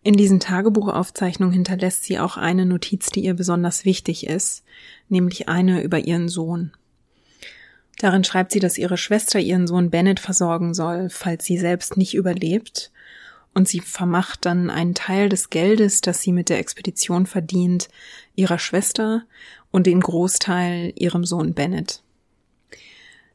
[0.09, 4.64] In diesen Tagebuchaufzeichnungen hinterlässt sie auch eine Notiz, die ihr besonders wichtig ist,
[5.11, 6.72] nämlich eine über ihren Sohn.
[7.98, 12.14] Darin schreibt sie, dass ihre Schwester ihren Sohn Bennett versorgen soll, falls sie selbst nicht
[12.14, 12.90] überlebt,
[13.52, 17.90] und sie vermacht dann einen Teil des Geldes, das sie mit der Expedition verdient,
[18.34, 19.24] ihrer Schwester
[19.70, 22.02] und den Großteil ihrem Sohn Bennett.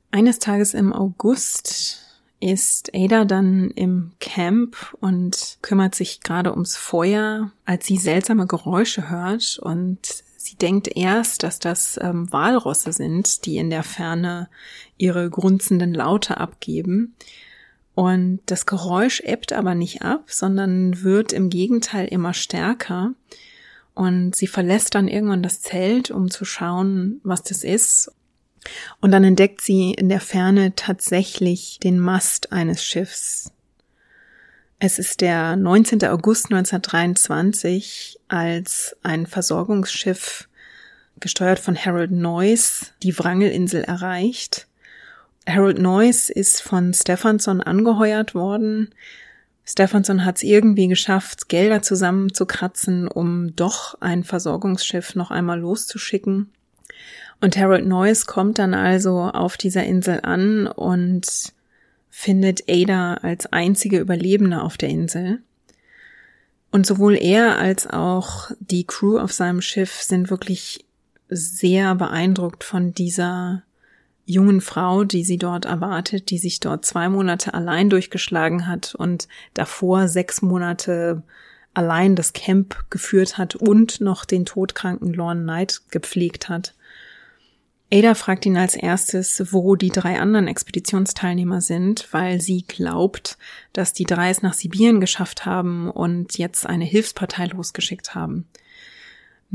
[0.09, 2.02] Eines Tages im August
[2.43, 9.09] ist Ada dann im Camp und kümmert sich gerade ums Feuer, als sie seltsame Geräusche
[9.09, 9.99] hört und
[10.35, 14.49] sie denkt erst, dass das ähm, Walrosse sind, die in der Ferne
[14.97, 17.15] ihre grunzenden Laute abgeben.
[17.95, 23.13] Und das Geräusch ebbt aber nicht ab, sondern wird im Gegenteil immer stärker.
[23.93, 28.11] Und sie verlässt dann irgendwann das Zelt, um zu schauen, was das ist.
[29.01, 33.51] Und dann entdeckt sie in der Ferne tatsächlich den Mast eines Schiffs.
[34.79, 36.03] Es ist der 19.
[36.05, 40.49] August 1923, als ein Versorgungsschiff,
[41.19, 44.67] gesteuert von Harold Noyce, die Wrangelinsel erreicht.
[45.47, 48.93] Harold Noyce ist von Stephanson angeheuert worden.
[49.65, 56.51] Stephanson hat es irgendwie geschafft, Gelder zusammenzukratzen, um doch ein Versorgungsschiff noch einmal loszuschicken.
[57.43, 61.51] Und Harold Noyce kommt dann also auf dieser Insel an und
[62.09, 65.41] findet Ada als einzige Überlebende auf der Insel.
[66.71, 70.85] Und sowohl er als auch die Crew auf seinem Schiff sind wirklich
[71.27, 73.63] sehr beeindruckt von dieser
[74.25, 79.27] jungen Frau, die sie dort erwartet, die sich dort zwei Monate allein durchgeschlagen hat und
[79.53, 81.23] davor sechs Monate
[81.73, 86.73] allein das Camp geführt hat und noch den todkranken Lorne Knight gepflegt hat.
[87.91, 93.37] Ada fragt ihn als erstes, wo die drei anderen Expeditionsteilnehmer sind, weil sie glaubt,
[93.71, 98.47] dass die drei es nach Sibirien geschafft haben und jetzt eine Hilfspartei losgeschickt haben.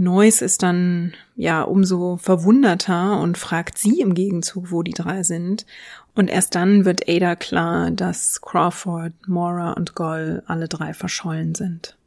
[0.00, 5.66] Neuss ist dann ja umso verwunderter und fragt sie im Gegenzug, wo die drei sind.
[6.14, 11.97] Und erst dann wird Ada klar, dass Crawford, Mora und Goll alle drei verschollen sind.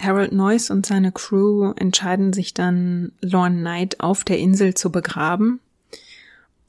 [0.00, 5.60] Harold Noyce und seine Crew entscheiden sich dann, Lorne Knight auf der Insel zu begraben.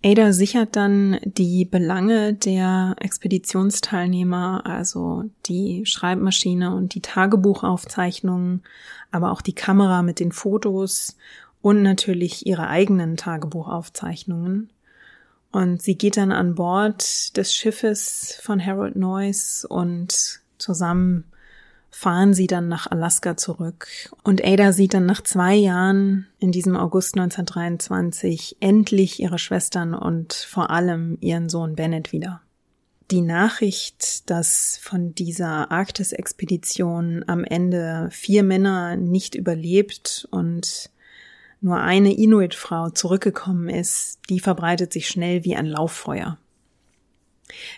[0.04, 8.64] Ada sichert dann die Belange der Expeditionsteilnehmer, also die Schreibmaschine und die Tagebuchaufzeichnungen,
[9.12, 11.18] aber auch die Kamera mit den Fotos
[11.62, 14.72] und natürlich ihre eigenen Tagebuchaufzeichnungen.
[15.52, 21.26] Und sie geht dann an Bord des Schiffes von Harold Noyce und zusammen
[21.92, 23.88] fahren sie dann nach Alaska zurück.
[24.24, 30.34] Und Ada sieht dann nach zwei Jahren in diesem August 1923 endlich ihre Schwestern und
[30.34, 32.42] vor allem ihren Sohn Bennett wieder.
[33.12, 40.90] Die Nachricht, dass von dieser Arktis-Expedition am Ende vier Männer nicht überlebt und
[41.60, 46.38] nur eine Inuit-Frau zurückgekommen ist, die verbreitet sich schnell wie ein Lauffeuer.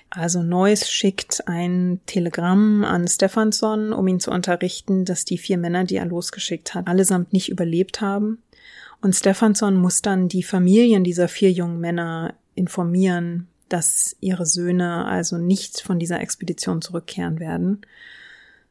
[0.10, 5.84] Also Neuss schickt ein Telegramm an Stephanson, um ihn zu unterrichten, dass die vier Männer,
[5.84, 8.42] die er losgeschickt hat, allesamt nicht überlebt haben.
[9.02, 15.38] Und Stephanson muss dann die Familien dieser vier jungen Männer informieren, dass ihre Söhne also
[15.38, 17.82] nicht von dieser Expedition zurückkehren werden.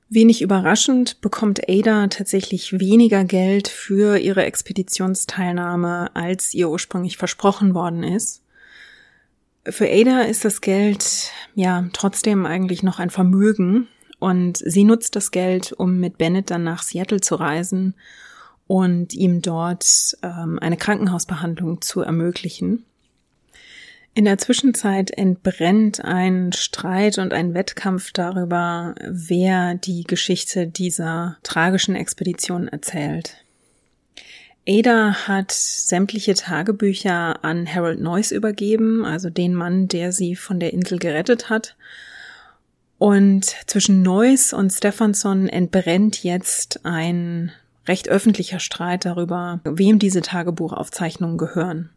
[0.09, 8.03] Wenig überraschend bekommt Ada tatsächlich weniger Geld für ihre Expeditionsteilnahme, als ihr ursprünglich versprochen worden
[8.03, 8.41] ist.
[9.65, 13.87] Für Ada ist das Geld ja trotzdem eigentlich noch ein Vermögen
[14.19, 17.95] und sie nutzt das Geld, um mit Bennett dann nach Seattle zu reisen
[18.67, 22.85] und ihm dort ähm, eine Krankenhausbehandlung zu ermöglichen.
[24.15, 31.95] In der Zwischenzeit entbrennt ein Streit und ein Wettkampf darüber, wer die Geschichte dieser tragischen
[31.95, 33.41] Expedition erzählt.
[34.67, 40.73] Ada hat sämtliche Tagebücher an Harold Noyce übergeben, also den Mann, der sie von der
[40.73, 41.77] Insel gerettet hat.
[42.99, 47.51] Und zwischen Noyce und Stephanson entbrennt jetzt ein
[47.89, 51.91] recht öffentlicher Streit darüber, wem diese Tagebuchaufzeichnungen gehören.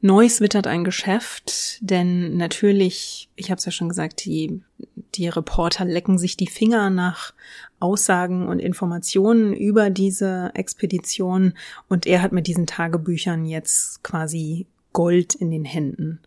[0.00, 4.62] Neues wittert ein Geschäft, denn natürlich, ich habe es ja schon gesagt, die,
[5.16, 7.32] die Reporter lecken sich die Finger nach
[7.80, 11.54] Aussagen und Informationen über diese Expedition
[11.88, 16.20] und er hat mit diesen Tagebüchern jetzt quasi Gold in den Händen.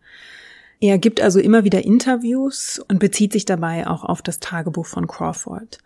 [0.80, 5.06] Er gibt also immer wieder Interviews und bezieht sich dabei auch auf das Tagebuch von
[5.06, 5.78] Crawford.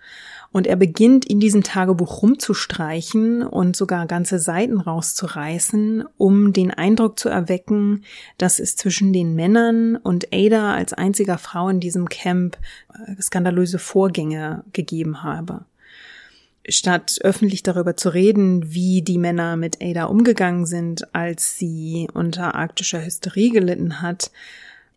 [0.54, 7.18] Und er beginnt in diesem Tagebuch rumzustreichen und sogar ganze Seiten rauszureißen, um den Eindruck
[7.18, 8.04] zu erwecken,
[8.38, 12.56] dass es zwischen den Männern und Ada als einziger Frau in diesem Camp
[12.94, 15.64] äh, skandalöse Vorgänge gegeben habe.
[16.68, 22.54] statt öffentlich darüber zu reden, wie die Männer mit Ada umgegangen sind, als sie unter
[22.54, 24.30] arktischer Hysterie gelitten hat,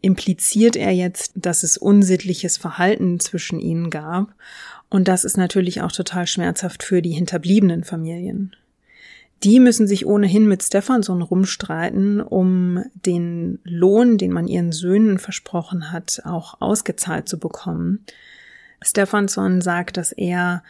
[0.02, 4.34] impliziert er jetzt, dass es unsittliches Verhalten zwischen ihnen gab.
[4.90, 8.56] Und das ist natürlich auch total schmerzhaft für die hinterbliebenen Familien.
[9.44, 15.92] Die müssen sich ohnehin mit Stefansson rumstreiten, um den Lohn, den man ihren Söhnen versprochen
[15.92, 18.04] hat, auch ausgezahlt zu bekommen.
[18.82, 20.64] Stefansson sagt, dass er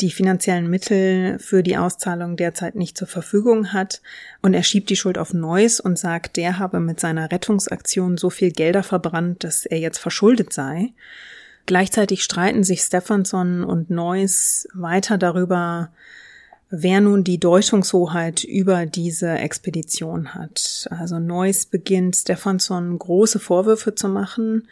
[0.00, 4.00] die finanziellen Mittel für die Auszahlung derzeit nicht zur Verfügung hat
[4.42, 8.30] und er schiebt die Schuld auf Neuss und sagt, der habe mit seiner Rettungsaktion so
[8.30, 10.92] viel Gelder verbrannt, dass er jetzt verschuldet sei.
[11.68, 15.90] Gleichzeitig streiten sich Stefansson und Neuss weiter darüber,
[16.70, 20.88] wer nun die Deutungshoheit über diese Expedition hat.
[20.88, 24.66] Also Neuss beginnt Stefansson große Vorwürfe zu machen,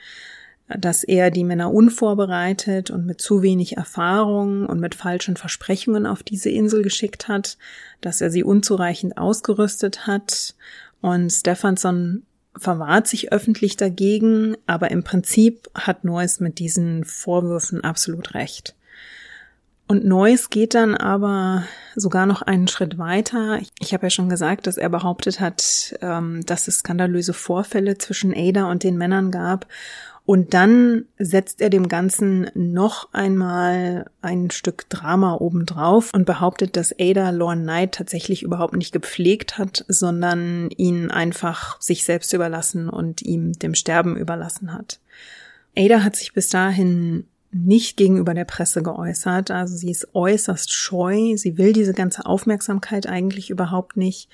[0.69, 6.23] dass er die Männer unvorbereitet und mit zu wenig Erfahrung und mit falschen Versprechungen auf
[6.23, 7.59] diese Insel geschickt hat,
[8.01, 10.55] dass er sie unzureichend ausgerüstet hat.
[11.03, 12.23] Und Stefansson
[12.57, 18.75] verwahrt sich öffentlich dagegen, aber im Prinzip hat Neuss mit diesen Vorwürfen absolut recht.
[19.89, 21.63] Und Neuss geht dann aber
[21.95, 23.61] sogar noch einen Schritt weiter.
[23.79, 28.35] Ich habe ja schon gesagt, dass er behauptet hat, ähm, dass es skandalöse Vorfälle zwischen
[28.35, 29.67] Ada und den Männern gab
[30.27, 36.93] und dann setzt er dem Ganzen noch einmal ein Stück Drama obendrauf und behauptet, dass
[36.99, 43.23] Ada Lorne Knight tatsächlich überhaupt nicht gepflegt hat, sondern ihn einfach sich selbst überlassen und
[43.23, 44.99] ihm dem Sterben überlassen hat.
[45.79, 49.51] Ada hat sich bis dahin nicht gegenüber der Presse geäußert.
[49.51, 51.37] Also sie ist äußerst scheu.
[51.37, 54.29] Sie will diese ganze Aufmerksamkeit eigentlich überhaupt nicht.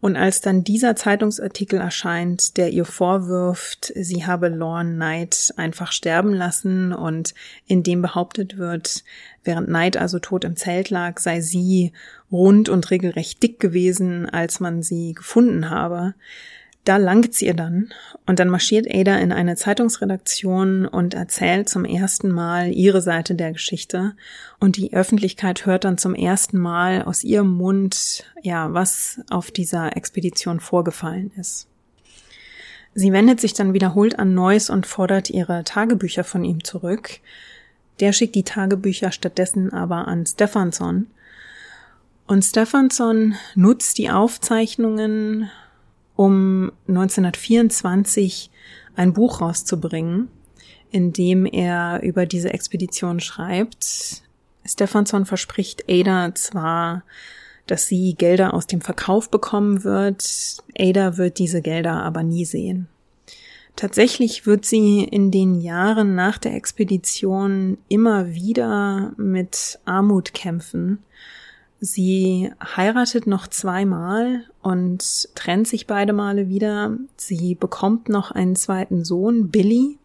[0.00, 6.34] Und als dann dieser Zeitungsartikel erscheint, der ihr vorwirft, sie habe Lorne Knight einfach sterben
[6.34, 7.34] lassen und
[7.66, 9.04] in dem behauptet wird,
[9.42, 11.92] während Knight also tot im Zelt lag, sei sie
[12.30, 16.14] rund und regelrecht dick gewesen, als man sie gefunden habe,
[16.86, 17.90] da langt's ihr dann
[18.26, 23.52] und dann marschiert Ada in eine Zeitungsredaktion und erzählt zum ersten Mal ihre Seite der
[23.52, 24.14] Geschichte
[24.60, 29.96] und die Öffentlichkeit hört dann zum ersten Mal aus ihrem Mund, ja, was auf dieser
[29.96, 31.66] Expedition vorgefallen ist.
[32.94, 37.18] Sie wendet sich dann wiederholt an Neuss und fordert ihre Tagebücher von ihm zurück.
[37.98, 41.08] Der schickt die Tagebücher stattdessen aber an Stefansson.
[42.28, 45.50] Und Stefansson nutzt die Aufzeichnungen
[46.16, 48.50] um 1924
[48.96, 50.28] ein Buch rauszubringen,
[50.90, 54.22] in dem er über diese Expedition schreibt.
[54.64, 57.04] Stefansson verspricht Ada zwar,
[57.66, 62.88] dass sie Gelder aus dem Verkauf bekommen wird, Ada wird diese Gelder aber nie sehen.
[63.76, 70.98] Tatsächlich wird sie in den Jahren nach der Expedition immer wieder mit Armut kämpfen
[71.80, 76.96] Sie heiratet noch zweimal und trennt sich beide Male wieder.
[77.16, 79.98] Sie bekommt noch einen zweiten Sohn, Billy.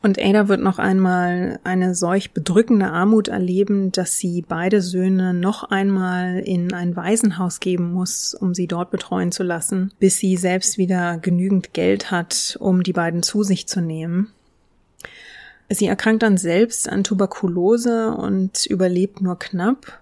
[0.00, 5.64] Und Ada wird noch einmal eine solch bedrückende Armut erleben, dass sie beide Söhne noch
[5.64, 10.78] einmal in ein Waisenhaus geben muss, um sie dort betreuen zu lassen, bis sie selbst
[10.78, 14.30] wieder genügend Geld hat, um die beiden zu sich zu nehmen.
[15.68, 20.00] Sie erkrankt dann selbst an Tuberkulose und überlebt nur knapp.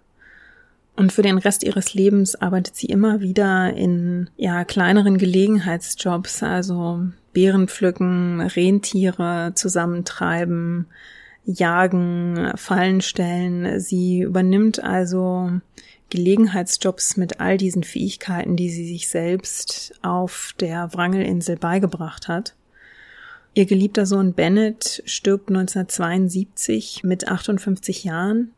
[0.97, 7.03] Und für den Rest ihres Lebens arbeitet sie immer wieder in ja kleineren Gelegenheitsjobs, also
[7.34, 10.86] Beeren pflücken, Rentiere zusammentreiben,
[11.44, 13.78] jagen, Fallen stellen.
[13.78, 15.51] Sie übernimmt also
[16.09, 22.55] Gelegenheitsjobs mit all diesen Fähigkeiten, die sie sich selbst auf der Wrangelinsel beigebracht hat.
[23.53, 28.53] Ihr geliebter Sohn Bennett stirbt 1972 mit 58 Jahren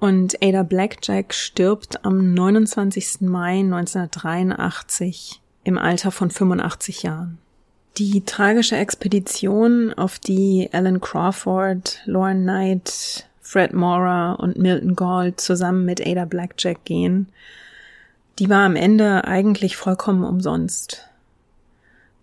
[0.00, 3.20] und Ada Blackjack stirbt am 29.
[3.20, 7.38] Mai 1983 im Alter von 85 Jahren.
[7.98, 15.84] Die tragische Expedition, auf die Alan Crawford, Lauren Knight, Fred Mora und Milton Gall zusammen
[15.84, 17.26] mit Ada Blackjack gehen,
[18.38, 21.09] die war am Ende eigentlich vollkommen umsonst.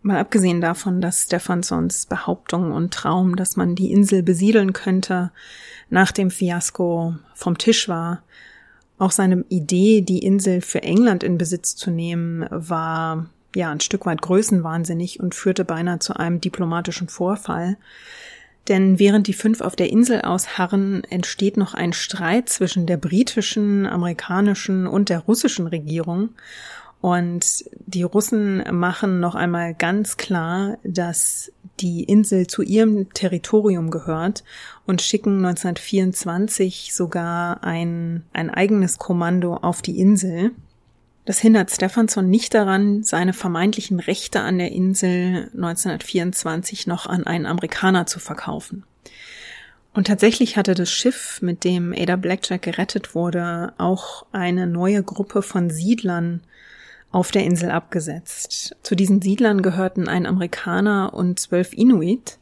[0.07, 5.31] Mal abgesehen davon, dass Stefansons Behauptung und Traum, dass man die Insel besiedeln könnte,
[5.89, 8.23] nach dem Fiasko vom Tisch war.
[8.99, 14.05] Auch seine Idee, die Insel für England in Besitz zu nehmen, war ja ein Stück
[14.05, 17.75] weit größenwahnsinnig und führte beinahe zu einem diplomatischen Vorfall.
[18.69, 23.85] Denn während die fünf auf der Insel ausharren, entsteht noch ein Streit zwischen der britischen,
[23.85, 26.29] amerikanischen und der russischen Regierung.
[27.01, 34.43] Und die Russen machen noch einmal ganz klar, dass die Insel zu ihrem Territorium gehört
[34.87, 40.51] und schicken 1924 sogar ein, ein eigenes Kommando auf die Insel.
[41.25, 47.45] Das hindert Stefansson nicht daran, seine vermeintlichen Rechte an der Insel 1924 noch an einen
[47.45, 48.83] Amerikaner zu verkaufen.
[49.93, 55.41] Und tatsächlich hatte das Schiff, mit dem Ada Blackjack gerettet wurde, auch eine neue Gruppe
[55.41, 56.41] von Siedlern
[57.17, 58.75] auf der Insel abgesetzt.
[58.83, 62.37] Zu diesen Siedlern gehörten ein Amerikaner und zwölf Inuit.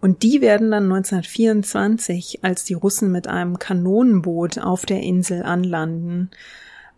[0.00, 6.30] Und die werden dann 1924, als die Russen mit einem Kanonenboot auf der Insel anlanden,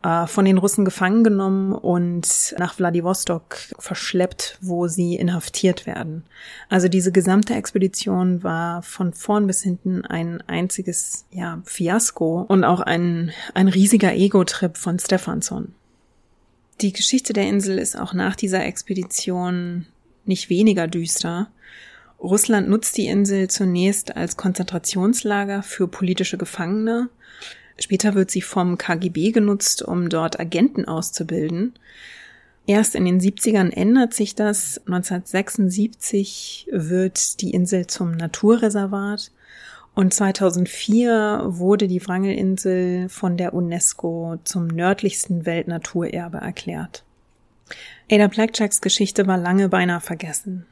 [0.05, 6.23] äh, von den Russen gefangen genommen und nach Vladivostok verschleppt, wo sie inhaftiert werden.
[6.69, 12.83] Also diese gesamte Expedition war von vorn bis hinten ein einziges ja, Fiasko und auch
[12.83, 15.75] ein, ein riesiger Ego-Trip von Stefansson.
[16.83, 19.87] Die Geschichte der Insel ist auch nach dieser Expedition
[20.27, 21.51] nicht weniger düster.
[22.21, 27.09] Russland nutzt die Insel zunächst als Konzentrationslager für politische Gefangene.
[27.79, 31.75] Später wird sie vom KGB genutzt, um dort Agenten auszubilden.
[32.67, 34.79] Erst in den 70ern ändert sich das.
[34.87, 39.31] 1976 wird die Insel zum Naturreservat
[39.97, 47.03] und 2004 wurde die Wrangelinsel von der UNESCO zum nördlichsten Weltnaturerbe erklärt.
[48.13, 50.67] Ada Blackjacks Geschichte war lange beinahe vergessen.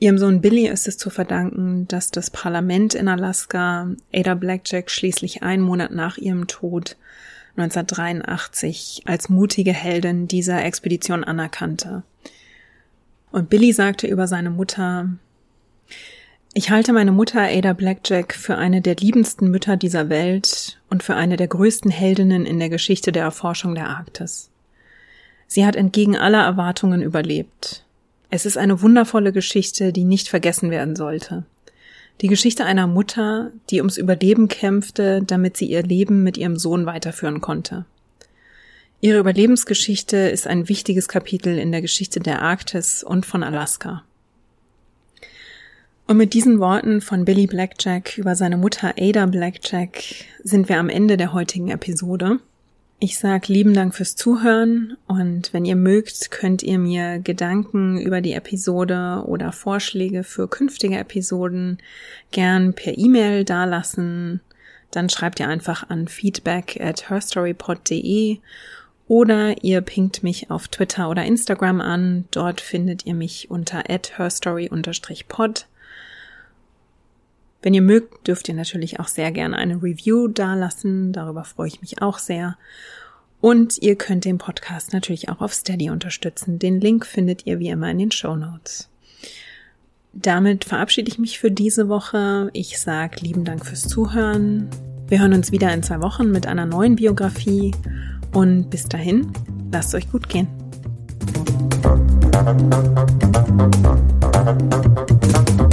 [0.00, 5.42] Ihrem Sohn Billy ist es zu verdanken, dass das Parlament in Alaska Ada Blackjack schließlich
[5.42, 6.98] einen Monat nach ihrem Tod
[7.56, 12.02] 1983 als mutige Heldin dieser Expedition anerkannte.
[13.32, 15.08] Und Billy sagte über seine Mutter,
[16.58, 21.14] ich halte meine Mutter Ada Blackjack für eine der liebendsten Mütter dieser Welt und für
[21.14, 24.50] eine der größten Heldinnen in der Geschichte der Erforschung der Arktis.
[25.46, 27.84] Sie hat entgegen aller Erwartungen überlebt.
[28.28, 31.44] Es ist eine wundervolle Geschichte, die nicht vergessen werden sollte.
[32.22, 36.86] Die Geschichte einer Mutter, die ums Überleben kämpfte, damit sie ihr Leben mit ihrem Sohn
[36.86, 37.84] weiterführen konnte.
[39.00, 44.02] Ihre Überlebensgeschichte ist ein wichtiges Kapitel in der Geschichte der Arktis und von Alaska.
[46.08, 50.02] Und mit diesen Worten von Billy Blackjack über seine Mutter Ada Blackjack
[50.42, 52.38] sind wir am Ende der heutigen Episode.
[52.98, 58.22] Ich sag lieben Dank fürs Zuhören und wenn ihr mögt, könnt ihr mir Gedanken über
[58.22, 61.76] die Episode oder Vorschläge für künftige Episoden
[62.30, 64.40] gern per E-Mail dalassen.
[64.90, 68.38] Dann schreibt ihr einfach an feedback at herstorypod.de
[69.08, 72.24] oder ihr pinkt mich auf Twitter oder Instagram an.
[72.30, 75.66] Dort findet ihr mich unter at herstory-pod.
[77.60, 81.12] Wenn ihr mögt, dürft ihr natürlich auch sehr gerne eine Review dalassen.
[81.12, 82.56] Darüber freue ich mich auch sehr.
[83.40, 86.58] Und ihr könnt den Podcast natürlich auch auf Steady unterstützen.
[86.58, 88.88] Den Link findet ihr wie immer in den Show Notes.
[90.12, 92.50] Damit verabschiede ich mich für diese Woche.
[92.52, 94.68] Ich sage lieben Dank fürs Zuhören.
[95.08, 97.72] Wir hören uns wieder in zwei Wochen mit einer neuen Biografie.
[98.32, 99.32] Und bis dahin,
[99.72, 100.48] lasst euch gut gehen.
[105.48, 105.67] Musik